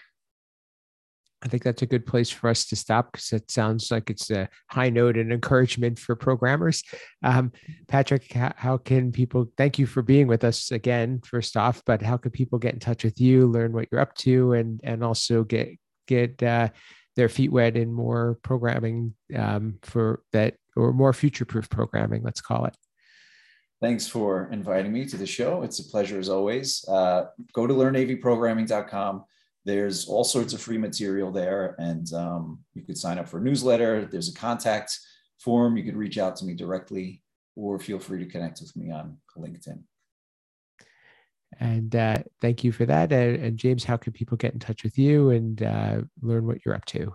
I 1.41 1.47
think 1.47 1.63
that's 1.63 1.81
a 1.81 1.87
good 1.87 2.05
place 2.05 2.29
for 2.29 2.49
us 2.49 2.65
to 2.65 2.75
stop 2.75 3.11
because 3.11 3.31
it 3.31 3.49
sounds 3.49 3.91
like 3.91 4.09
it's 4.09 4.29
a 4.29 4.49
high 4.69 4.89
note 4.89 5.17
and 5.17 5.31
encouragement 5.31 5.97
for 5.97 6.15
programmers. 6.15 6.83
Um, 7.23 7.53
Patrick, 7.87 8.33
how, 8.33 8.77
can 8.77 9.11
people 9.11 9.49
thank 9.55 9.79
you 9.79 9.85
for 9.85 10.01
being 10.01 10.27
with 10.27 10.43
us 10.43 10.71
again, 10.71 11.21
first 11.23 11.55
off, 11.55 11.81
but 11.85 12.01
how 12.01 12.17
can 12.17 12.31
people 12.31 12.59
get 12.59 12.73
in 12.73 12.79
touch 12.79 13.05
with 13.05 13.21
you, 13.21 13.47
learn 13.47 13.71
what 13.71 13.87
you're 13.91 14.01
up 14.01 14.15
to, 14.15 14.53
and 14.53 14.81
and 14.83 15.03
also 15.03 15.43
get 15.43 15.69
get 16.07 16.41
uh, 16.43 16.69
their 17.15 17.29
feet 17.29 17.51
wet 17.51 17.77
in 17.77 17.93
more 17.93 18.37
programming 18.43 19.13
um, 19.35 19.77
for 19.81 20.23
that 20.33 20.55
or 20.75 20.93
more 20.93 21.13
future 21.13 21.45
proof 21.45 21.69
programming, 21.69 22.23
let's 22.23 22.41
call 22.41 22.65
it? 22.65 22.75
Thanks 23.81 24.07
for 24.07 24.49
inviting 24.51 24.91
me 24.91 25.05
to 25.05 25.17
the 25.17 25.25
show. 25.25 25.61
It's 25.61 25.79
a 25.79 25.83
pleasure 25.83 26.19
as 26.19 26.27
always. 26.27 26.83
Uh, 26.87 27.27
go 27.53 27.65
to 27.65 27.73
learnavprogramming.com 27.73 29.23
there's 29.65 30.07
all 30.07 30.23
sorts 30.23 30.53
of 30.53 30.61
free 30.61 30.77
material 30.77 31.31
there, 31.31 31.75
and 31.79 32.11
um, 32.13 32.59
you 32.73 32.83
could 32.83 32.97
sign 32.97 33.19
up 33.19 33.27
for 33.27 33.39
a 33.39 33.43
newsletter. 33.43 34.05
There's 34.05 34.29
a 34.29 34.33
contact 34.33 34.97
form. 35.39 35.77
You 35.77 35.83
could 35.83 35.97
reach 35.97 36.17
out 36.17 36.35
to 36.37 36.45
me 36.45 36.53
directly, 36.53 37.21
or 37.55 37.79
feel 37.79 37.99
free 37.99 38.19
to 38.19 38.29
connect 38.29 38.61
with 38.61 38.75
me 38.75 38.91
on 38.91 39.17
LinkedIn. 39.37 39.83
And 41.59 41.95
uh, 41.95 42.17
thank 42.41 42.63
you 42.63 42.71
for 42.71 42.85
that. 42.85 43.11
And, 43.11 43.35
and, 43.43 43.57
James, 43.57 43.83
how 43.83 43.97
can 43.97 44.13
people 44.13 44.37
get 44.37 44.53
in 44.53 44.59
touch 44.59 44.83
with 44.83 44.97
you 44.97 45.31
and 45.31 45.61
uh, 45.61 46.01
learn 46.21 46.45
what 46.45 46.63
you're 46.63 46.75
up 46.75 46.85
to? 46.85 47.13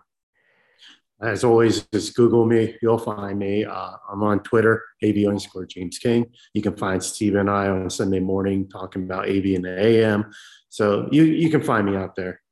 As 1.24 1.42
always, 1.42 1.86
just 1.92 2.14
Google 2.14 2.44
me. 2.44 2.76
You'll 2.82 2.98
find 2.98 3.38
me. 3.38 3.64
Uh, 3.64 3.92
I'm 4.10 4.22
on 4.22 4.40
Twitter, 4.40 4.84
AV 5.02 5.16
underscore 5.26 5.64
James 5.64 5.98
King. 5.98 6.26
You 6.52 6.60
can 6.60 6.76
find 6.76 7.02
Steve 7.02 7.34
and 7.36 7.48
I 7.48 7.68
on 7.68 7.88
Sunday 7.88 8.20
morning 8.20 8.68
talking 8.68 9.04
about 9.04 9.28
AV 9.28 9.46
in 9.46 9.62
the 9.62 9.80
AM. 9.80 10.30
So 10.68 11.08
you 11.10 11.22
you 11.22 11.50
can 11.50 11.62
find 11.62 11.86
me 11.86 11.96
out 11.96 12.14
there. 12.14 12.42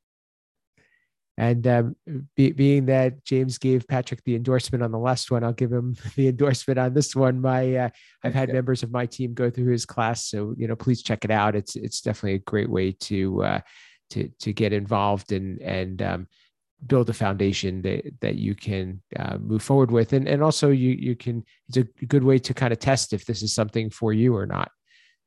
And 1.38 1.66
um, 1.66 1.96
be, 2.36 2.52
being 2.52 2.86
that 2.86 3.24
James 3.24 3.58
gave 3.58 3.88
Patrick 3.88 4.22
the 4.24 4.36
endorsement 4.36 4.84
on 4.84 4.92
the 4.92 4.98
last 4.98 5.30
one, 5.30 5.42
I'll 5.42 5.52
give 5.52 5.72
him 5.72 5.96
the 6.16 6.28
endorsement 6.28 6.78
on 6.78 6.94
this 6.94 7.14
one. 7.14 7.40
My 7.40 7.76
uh, 7.76 7.88
I've 8.22 8.34
had 8.34 8.52
members 8.52 8.82
of 8.82 8.90
my 8.90 9.06
team 9.06 9.34
go 9.34 9.50
through 9.50 9.72
his 9.72 9.84
class, 9.84 10.26
so 10.26 10.54
you 10.56 10.66
know, 10.66 10.76
please 10.76 11.02
check 11.02 11.24
it 11.24 11.30
out. 11.30 11.56
It's 11.56 11.76
it's 11.76 12.00
definitely 12.00 12.34
a 12.34 12.38
great 12.38 12.70
way 12.70 12.92
to 12.92 13.42
uh, 13.42 13.60
to 14.10 14.28
to 14.40 14.52
get 14.52 14.72
involved 14.72 15.32
and 15.32 15.60
and 15.60 16.00
um, 16.00 16.26
build 16.86 17.08
a 17.10 17.12
foundation 17.12 17.82
that 17.82 18.04
that 18.20 18.36
you 18.36 18.54
can 18.54 19.02
uh, 19.16 19.38
move 19.38 19.62
forward 19.62 19.90
with, 19.90 20.12
and 20.12 20.28
and 20.28 20.42
also 20.42 20.70
you 20.70 20.90
you 20.90 21.16
can 21.16 21.44
it's 21.68 21.76
a 21.78 21.84
good 22.06 22.24
way 22.24 22.38
to 22.38 22.54
kind 22.54 22.72
of 22.72 22.78
test 22.78 23.12
if 23.12 23.24
this 23.24 23.42
is 23.42 23.54
something 23.54 23.90
for 23.90 24.12
you 24.12 24.36
or 24.36 24.46
not. 24.46 24.70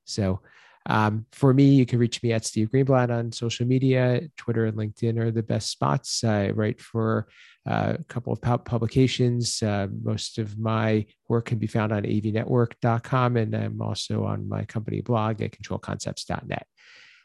So 0.05 0.41
um, 0.87 1.25
for 1.31 1.53
me, 1.53 1.65
you 1.65 1.85
can 1.85 1.97
reach 1.99 2.21
me 2.21 2.31
at 2.31 2.45
Steve 2.45 2.69
Greenblatt 2.69 3.09
on 3.09 3.31
social 3.31 3.65
media. 3.65 4.21
Twitter 4.37 4.65
and 4.65 4.77
LinkedIn 4.77 5.17
are 5.17 5.31
the 5.31 5.41
best 5.41 5.71
spots. 5.71 6.23
I 6.23 6.49
write 6.49 6.79
for 6.79 7.27
uh, 7.67 7.95
a 7.99 8.03
couple 8.03 8.31
of 8.31 8.41
publications. 8.65 9.63
Uh, 9.63 9.87
most 10.03 10.37
of 10.37 10.59
my 10.59 11.05
work 11.27 11.45
can 11.45 11.57
be 11.57 11.67
found 11.67 11.91
on 11.91 12.03
avnetwork.com, 12.03 13.37
and 13.37 13.55
I'm 13.55 13.81
also 13.81 14.25
on 14.25 14.47
my 14.47 14.63
company 14.65 15.01
blog 15.01 15.41
at 15.41 15.51
controlconcepts.net. 15.51 16.67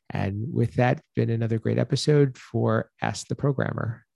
And 0.09 0.53
with 0.53 0.75
that, 0.75 1.03
been 1.15 1.31
another 1.31 1.59
great 1.59 1.79
episode 1.79 2.39
for 2.39 2.91
Ask 3.03 3.29
the 3.29 3.37
Programmer. 3.37 4.07